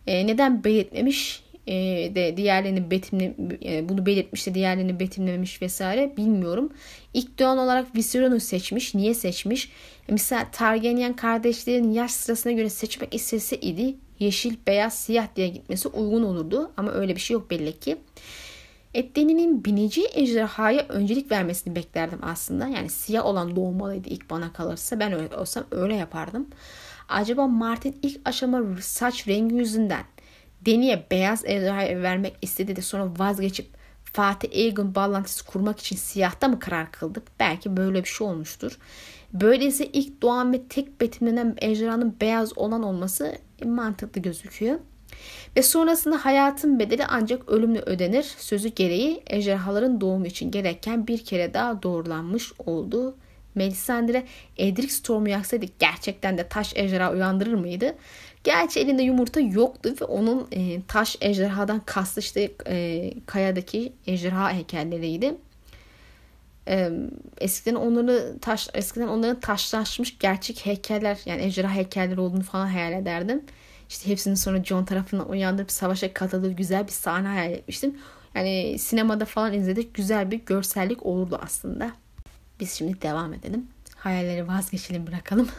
[0.08, 1.74] E, neden belirtmemiş e,
[2.16, 6.70] de diğerlerini betimle e, bunu belirtmiş de diğerlerini betimlememiş vesaire bilmiyorum.
[7.14, 8.96] İlk doğan olarak Viserion'u seçmiş.
[8.96, 9.72] Niye seçmiş?
[10.10, 16.24] Mesela Targaryen kardeşlerin yaş sırasına göre seçmek istese idi yeşil, beyaz, siyah diye gitmesi uygun
[16.24, 16.72] olurdu.
[16.78, 17.98] Ama öyle bir şey yok belli ki.
[18.94, 22.68] Etdeni'nin binici ejderhaya öncelik vermesini beklerdim aslında.
[22.68, 25.00] Yani siyah olan doğmalıydı ilk bana kalırsa.
[25.00, 26.48] Ben öyle olsam öyle yapardım.
[27.10, 30.04] Acaba Martin ilk aşama saç rengi yüzünden
[30.66, 33.77] Deni'ye beyaz ejderhaya vermek istedi de sonra vazgeçip
[34.18, 37.22] Fatih Aegon bağlantısı kurmak için siyahta mı karar kıldı?
[37.40, 38.78] Belki böyle bir şey olmuştur.
[39.34, 44.80] Böylece ilk doğan ve tek betimlenen ejderhanın beyaz olan olması mantıklı gözüküyor.
[45.56, 48.24] Ve sonrasında hayatın bedeli ancak ölümle ödenir.
[48.24, 53.16] Sözü gereği ejderhaların doğumu için gereken bir kere daha doğrulanmış oldu.
[53.56, 54.24] Melisandre
[54.58, 57.96] Edric Storm'u yaksaydı gerçekten de taş ejderha uyandırır mıydı?
[58.48, 65.36] Gerçi elinde yumurta yoktu ve onun e, taş ejderhadan kastı işte e, kayadaki ejderha heykelleriydi.
[66.68, 66.92] E,
[67.38, 73.44] eskiden onları taş eskiden onların taşlaşmış gerçek heykeller yani ejderha heykelleri olduğunu falan hayal ederdim.
[73.90, 77.98] İşte hepsini sonra John tarafından uyandırıp savaşa katıldığı güzel bir sahne hayal etmiştim.
[78.36, 81.92] Yani sinemada falan izledik güzel bir görsellik olurdu aslında.
[82.60, 83.68] Biz şimdi devam edelim.
[83.96, 85.50] Hayalleri vazgeçelim bırakalım.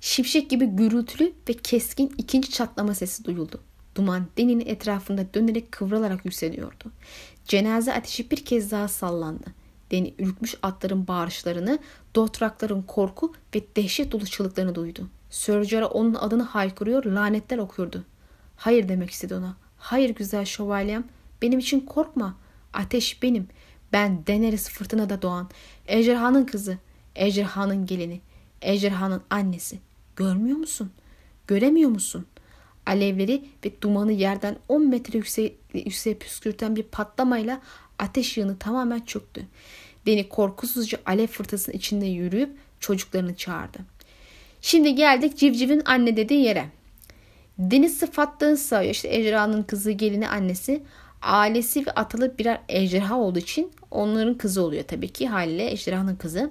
[0.00, 3.60] Şimşek gibi gürültülü ve keskin ikinci çatlama sesi duyuldu.
[3.94, 6.92] Duman deninin etrafında dönerek kıvrılarak yükseliyordu.
[7.44, 9.46] Cenaze ateşi bir kez daha sallandı.
[9.90, 11.78] Deni ürkmüş atların bağırışlarını,
[12.14, 15.08] dotrakların korku ve dehşet dolu çığlıklarını duydu.
[15.30, 18.04] Sörcara onun adını haykırıyor, lanetler okuyordu.
[18.56, 19.56] Hayır demek istedi ona.
[19.78, 21.04] Hayır güzel şövalyem,
[21.42, 22.36] benim için korkma.
[22.72, 23.48] Ateş benim.
[23.92, 25.50] Ben Daenerys fırtınada doğan.
[25.86, 26.78] Ejderhanın kızı.
[27.14, 28.20] Ejderhanın gelini.
[28.62, 29.78] Ejderhanın annesi.
[30.20, 30.90] Görmüyor musun?
[31.46, 32.26] Göremiyor musun?
[32.86, 37.60] Alevleri ve dumanı yerden 10 metre yükseğe, yükseğe püskürten bir patlamayla
[37.98, 39.46] ateş yığını tamamen çöktü.
[40.06, 42.50] Deni korkusuzca alev fırtınasının içinde yürüyüp
[42.80, 43.78] çocuklarını çağırdı.
[44.60, 46.64] Şimdi geldik civcivin anne dediği yere.
[47.58, 48.94] Deniz sıfattığını sayıyor.
[48.94, 50.82] İşte ejderhanın kızı, gelini, annesi.
[51.22, 55.28] Ailesi ve atalı birer ejderha olduğu için onların kızı oluyor tabii ki.
[55.28, 56.50] Haliyle ejderhanın kızı.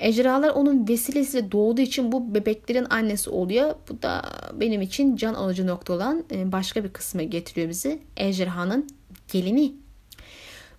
[0.00, 3.74] Ejderhalar onun vesilesiyle doğduğu için bu bebeklerin annesi oluyor.
[3.88, 4.22] Bu da
[4.54, 7.98] benim için can alıcı nokta olan e, başka bir kısmı getiriyor bizi.
[8.16, 8.86] Ejderhanın
[9.32, 9.72] gelini.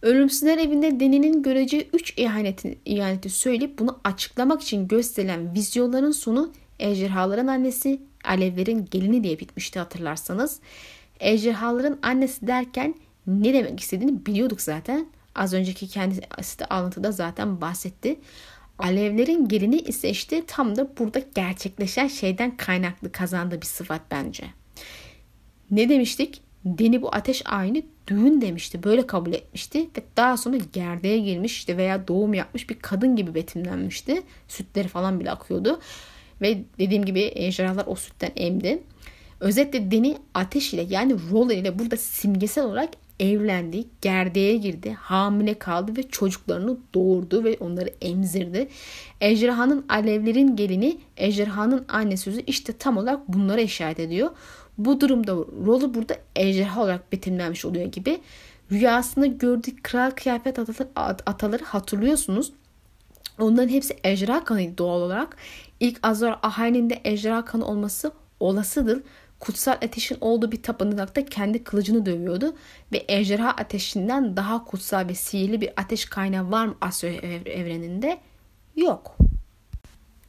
[0.01, 7.47] Ölümsüzler evinde Deni'nin göreceği 3 ihaneti, ihaneti söyleyip bunu açıklamak için gösterilen vizyonların sonu ejderhaların
[7.47, 10.59] annesi, alevlerin gelini diye bitmişti hatırlarsanız.
[11.19, 12.95] Ejderhaların annesi derken
[13.27, 15.07] ne demek istediğini biliyorduk zaten.
[15.35, 18.19] Az önceki kendisi de alıntıda zaten bahsetti.
[18.79, 24.43] Alevlerin gelini ise işte tam da burada gerçekleşen şeyden kaynaklı kazandığı bir sıfat bence.
[25.71, 26.41] Ne demiştik?
[26.65, 28.83] Deni bu ateş aynı düğün demişti.
[28.83, 29.79] Böyle kabul etmişti.
[29.79, 34.21] Ve daha sonra gerdeğe girmiş işte veya doğum yapmış bir kadın gibi betimlenmişti.
[34.47, 35.79] Sütleri falan bile akıyordu.
[36.41, 38.83] Ve dediğim gibi ejderhalar o sütten emdi.
[39.39, 42.89] Özetle Deni ateş ile yani roller ile burada simgesel olarak
[43.19, 48.67] evlendi, gerdeğe girdi, hamile kaldı ve çocuklarını doğurdu ve onları emzirdi.
[49.21, 54.29] Ejderhanın alevlerin gelini, ejderhanın anne sözü işte tam olarak bunlara işaret ediyor.
[54.77, 55.31] Bu durumda
[55.65, 58.19] rolü burada ejderha olarak betimlenmiş oluyor gibi.
[58.71, 60.59] Rüyasında gördüğü kral kıyafet
[61.25, 62.51] ataları, hatırlıyorsunuz.
[63.39, 65.37] Onların hepsi ejderha kanıydı doğal olarak.
[65.79, 69.03] İlk Azor Ahai'nin de ejderha kanı olması olasıdır.
[69.39, 72.55] Kutsal ateşin olduğu bir tapınakta kendi kılıcını dövüyordu
[72.91, 77.09] ve ejderha ateşinden daha kutsal ve sihirli bir ateş kaynağı var mı Asya
[77.45, 78.17] evreninde?
[78.75, 79.17] Yok.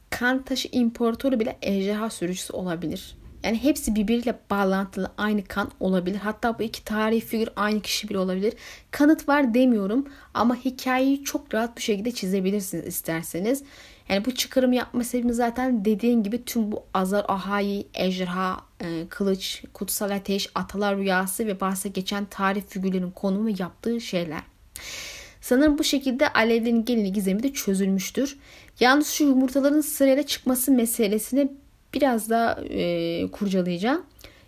[0.09, 3.15] Kan taşı imparatoru bile ejderha sürücüsü olabilir.
[3.43, 6.17] Yani hepsi birbiriyle bağlantılı aynı kan olabilir.
[6.17, 8.53] Hatta bu iki tarihi figür aynı kişi bile olabilir.
[8.91, 13.63] Kanıt var demiyorum ama hikayeyi çok rahat bir şekilde çizebilirsiniz isterseniz.
[14.09, 19.63] Yani bu çıkarım yapma sebebim zaten dediğim gibi tüm bu Azar Ahai, Ejderha, e, Kılıç,
[19.73, 24.41] Kutsal Ateş, Atalar Rüyası ve bahse geçen tarih figürlerin konumu yaptığı şeyler.
[25.41, 28.37] Sanırım bu şekilde alevlerin gelini gizemi de çözülmüştür.
[28.79, 31.51] Yalnız şu yumurtaların sırayla çıkması meselesini
[31.93, 34.05] biraz daha e, kurcalayacağım.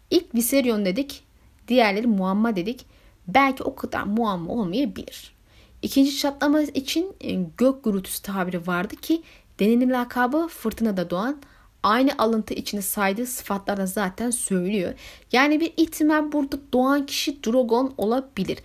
[0.10, 1.24] İlk Viserion dedik.
[1.68, 2.86] Diğerleri muamma dedik.
[3.28, 5.34] Belki o kadar muamma olmayabilir.
[5.82, 9.22] İkinci çatlama için e, gök gürültüsü tabiri vardı ki
[9.62, 11.38] Denenin lakabı fırtınada doğan
[11.84, 14.94] aynı alıntı içinde saydığı sıfatlarda zaten söylüyor.
[15.32, 18.60] Yani bir ihtimal burada doğan kişi Drogon olabilir.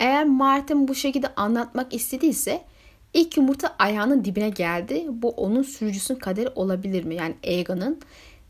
[0.00, 2.62] Eğer Martin bu şekilde anlatmak istediyse
[3.14, 5.04] ilk yumurta ayağının dibine geldi.
[5.08, 7.14] Bu onun sürücüsünün kaderi olabilir mi?
[7.14, 8.00] Yani Aegon'un.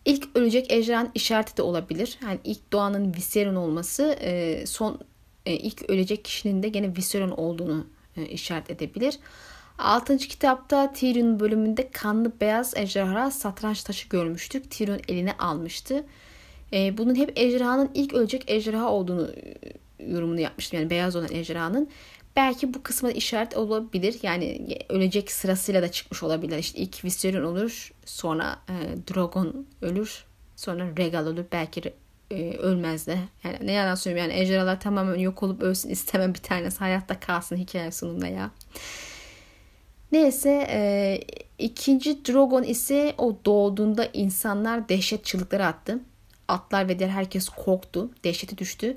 [0.04, 2.18] ilk ölecek ejderhanın işareti de olabilir.
[2.22, 4.98] Yani ilk doğanın Viserion olması e, son
[5.46, 7.86] e, ilk ölecek kişinin de gene Viserion olduğunu
[8.16, 9.18] e, işaret edebilir.
[9.82, 10.18] 6.
[10.18, 14.70] kitapta Tyrion bölümünde kanlı beyaz ejderha satranç taşı görmüştük.
[14.70, 16.04] Tyrion eline almıştı.
[16.72, 19.54] Ee, bunun hep ejderhanın ilk ölecek ejderha olduğunu e,
[20.12, 20.78] yorumunu yapmıştım.
[20.80, 21.88] Yani beyaz olan ejderhanın.
[22.36, 24.18] Belki bu kısma işaret olabilir.
[24.22, 26.58] Yani ölecek sırasıyla da çıkmış olabilir.
[26.58, 27.92] İşte ilk Viserion olur.
[28.04, 28.74] Sonra e,
[29.14, 30.24] Drogon ölür.
[30.56, 31.44] Sonra Regal olur.
[31.52, 31.94] Belki
[32.30, 33.18] e, ölmez de.
[33.44, 36.78] Yani ne yalan söyleyeyim yani ejderhalar tamamen yok olup ölsün istemem bir tanesi.
[36.78, 38.50] Hayatta kalsın hikaye sonunda ya.
[40.12, 41.20] Neyse e,
[41.58, 46.00] ikinci Drogon ise o doğduğunda insanlar dehşet çığlıkları attı.
[46.48, 48.10] Atlar ve diğer herkes korktu.
[48.24, 48.96] Dehşete düştü.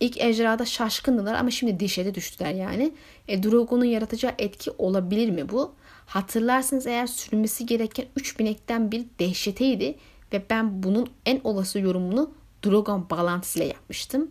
[0.00, 2.92] İlk ejderhada şaşkındılar ama şimdi dehşete düştüler yani.
[3.28, 5.74] E, Drogon'un yaratacağı etki olabilir mi bu?
[6.06, 9.94] Hatırlarsınız eğer sürülmesi gereken 3 binekten bir dehşeteydi
[10.32, 12.30] ve ben bunun en olası yorumunu
[12.64, 14.28] Drogon bağlantısıyla yapmıştım.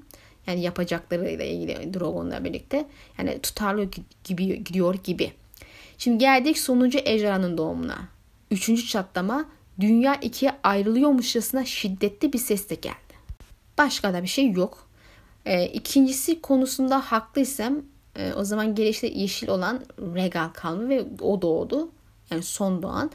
[0.48, 2.86] Yani yapacaklarıyla ilgili Drogon'la birlikte.
[3.18, 3.90] Yani tutarlı
[4.24, 5.32] gibi gidiyor gibi.
[6.04, 7.98] Şimdi geldik sonuncu ejderhanın doğumuna.
[8.52, 9.46] Üçüncü çatlama
[9.80, 13.14] dünya ikiye ayrılıyormuşçasına şiddetli bir sesle geldi.
[13.78, 14.88] Başka da bir şey yok.
[15.46, 17.82] E, ikincisi konusunda haklıysam
[18.16, 21.92] e, o zaman gelişte yeşil olan Regal kaldı ve o doğdu.
[22.30, 23.12] Yani son doğan.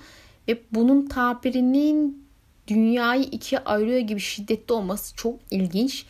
[0.49, 2.27] Ve bunun tabirinin
[2.67, 6.07] dünyayı ikiye ayırıyor gibi şiddetli olması çok ilginç.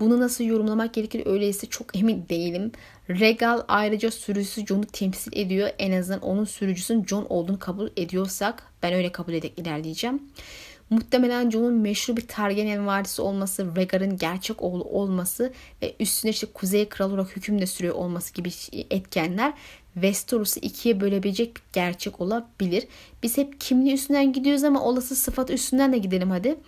[0.00, 2.72] Bunu nasıl yorumlamak gerekir öyleyse çok emin değilim.
[3.10, 5.70] Regal ayrıca sürücüsü John'u temsil ediyor.
[5.78, 10.22] En azından onun sürücüsünün John olduğunu kabul ediyorsak ben öyle kabul ederek ilerleyeceğim.
[10.90, 16.88] Muhtemelen John'un meşhur bir Targaryen varisi olması, Rhaegar'ın gerçek oğlu olması ve üstüne işte Kuzey
[16.88, 18.50] Kralı olarak hüküm de sürüyor olması gibi
[18.90, 19.52] etkenler
[19.94, 22.88] Westeros'u ikiye bölebilecek bir gerçek olabilir.
[23.22, 26.58] Biz hep kimliği üstünden gidiyoruz ama olası sıfatı üstünden de gidelim hadi.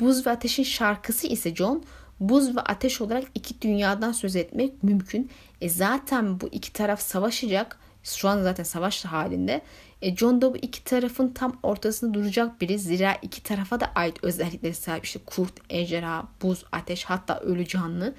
[0.00, 1.84] Buz ve Ateş'in şarkısı ise John
[2.20, 5.30] buz ve ateş olarak iki dünyadan söz etmek mümkün.
[5.60, 7.78] E zaten bu iki taraf savaşacak.
[8.02, 9.62] Şu an zaten savaş halinde.
[10.02, 12.78] E John da bu iki tarafın tam ortasında duracak biri.
[12.78, 15.04] Zira iki tarafa da ait özellikleri sahip.
[15.04, 18.14] İşte kurt, ejderha, buz, ateş hatta ölü canlı.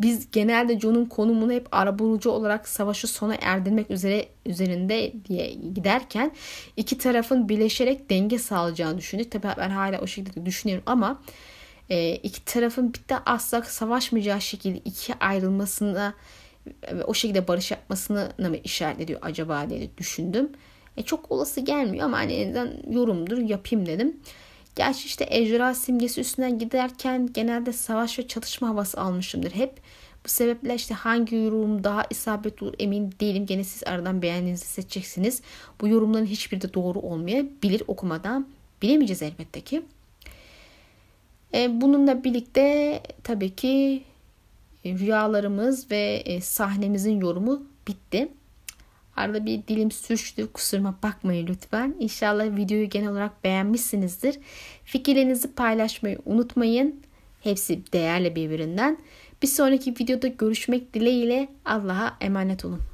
[0.00, 6.32] Biz genelde John'un konumunu hep arabulucu olarak savaşı sona erdirmek üzere üzerinde diye giderken
[6.76, 9.30] iki tarafın birleşerek denge sağlayacağını düşündük.
[9.30, 11.20] Tabii ben hala o şekilde düşünüyorum ama
[11.90, 16.14] e, iki tarafın bir de asla savaşmayacağı şekilde ikiye ayrılmasına
[16.92, 20.52] ve o şekilde barış yapmasını mı işaret ediyor acaba diye düşündüm.
[20.96, 22.54] E, çok olası gelmiyor ama hani
[22.90, 24.16] yorumdur yapayım dedim.
[24.76, 29.80] Gerçi işte ejderha simgesi üstünden giderken genelde savaş ve çatışma havası almışımdır hep.
[30.24, 33.46] Bu sebeple işte hangi yorum daha isabetli olur emin değilim.
[33.46, 35.42] Gene siz aradan beğendiğinizi seçeceksiniz.
[35.80, 38.48] Bu yorumların hiçbiri de doğru olmayabilir okumadan.
[38.82, 39.82] Bilemeyeceğiz elbette ki.
[41.54, 44.02] E, bununla birlikte tabii ki
[44.84, 48.28] e, rüyalarımız ve e, sahnemizin yorumu bitti.
[49.16, 50.52] Arada bir dilim sürçtü.
[50.52, 51.94] Kusuruma bakmayın lütfen.
[52.00, 54.38] İnşallah videoyu genel olarak beğenmişsinizdir.
[54.84, 57.00] Fikirlerinizi paylaşmayı unutmayın.
[57.40, 58.98] Hepsi değerli birbirinden.
[59.42, 62.93] Bir sonraki videoda görüşmek dileğiyle Allah'a emanet olun.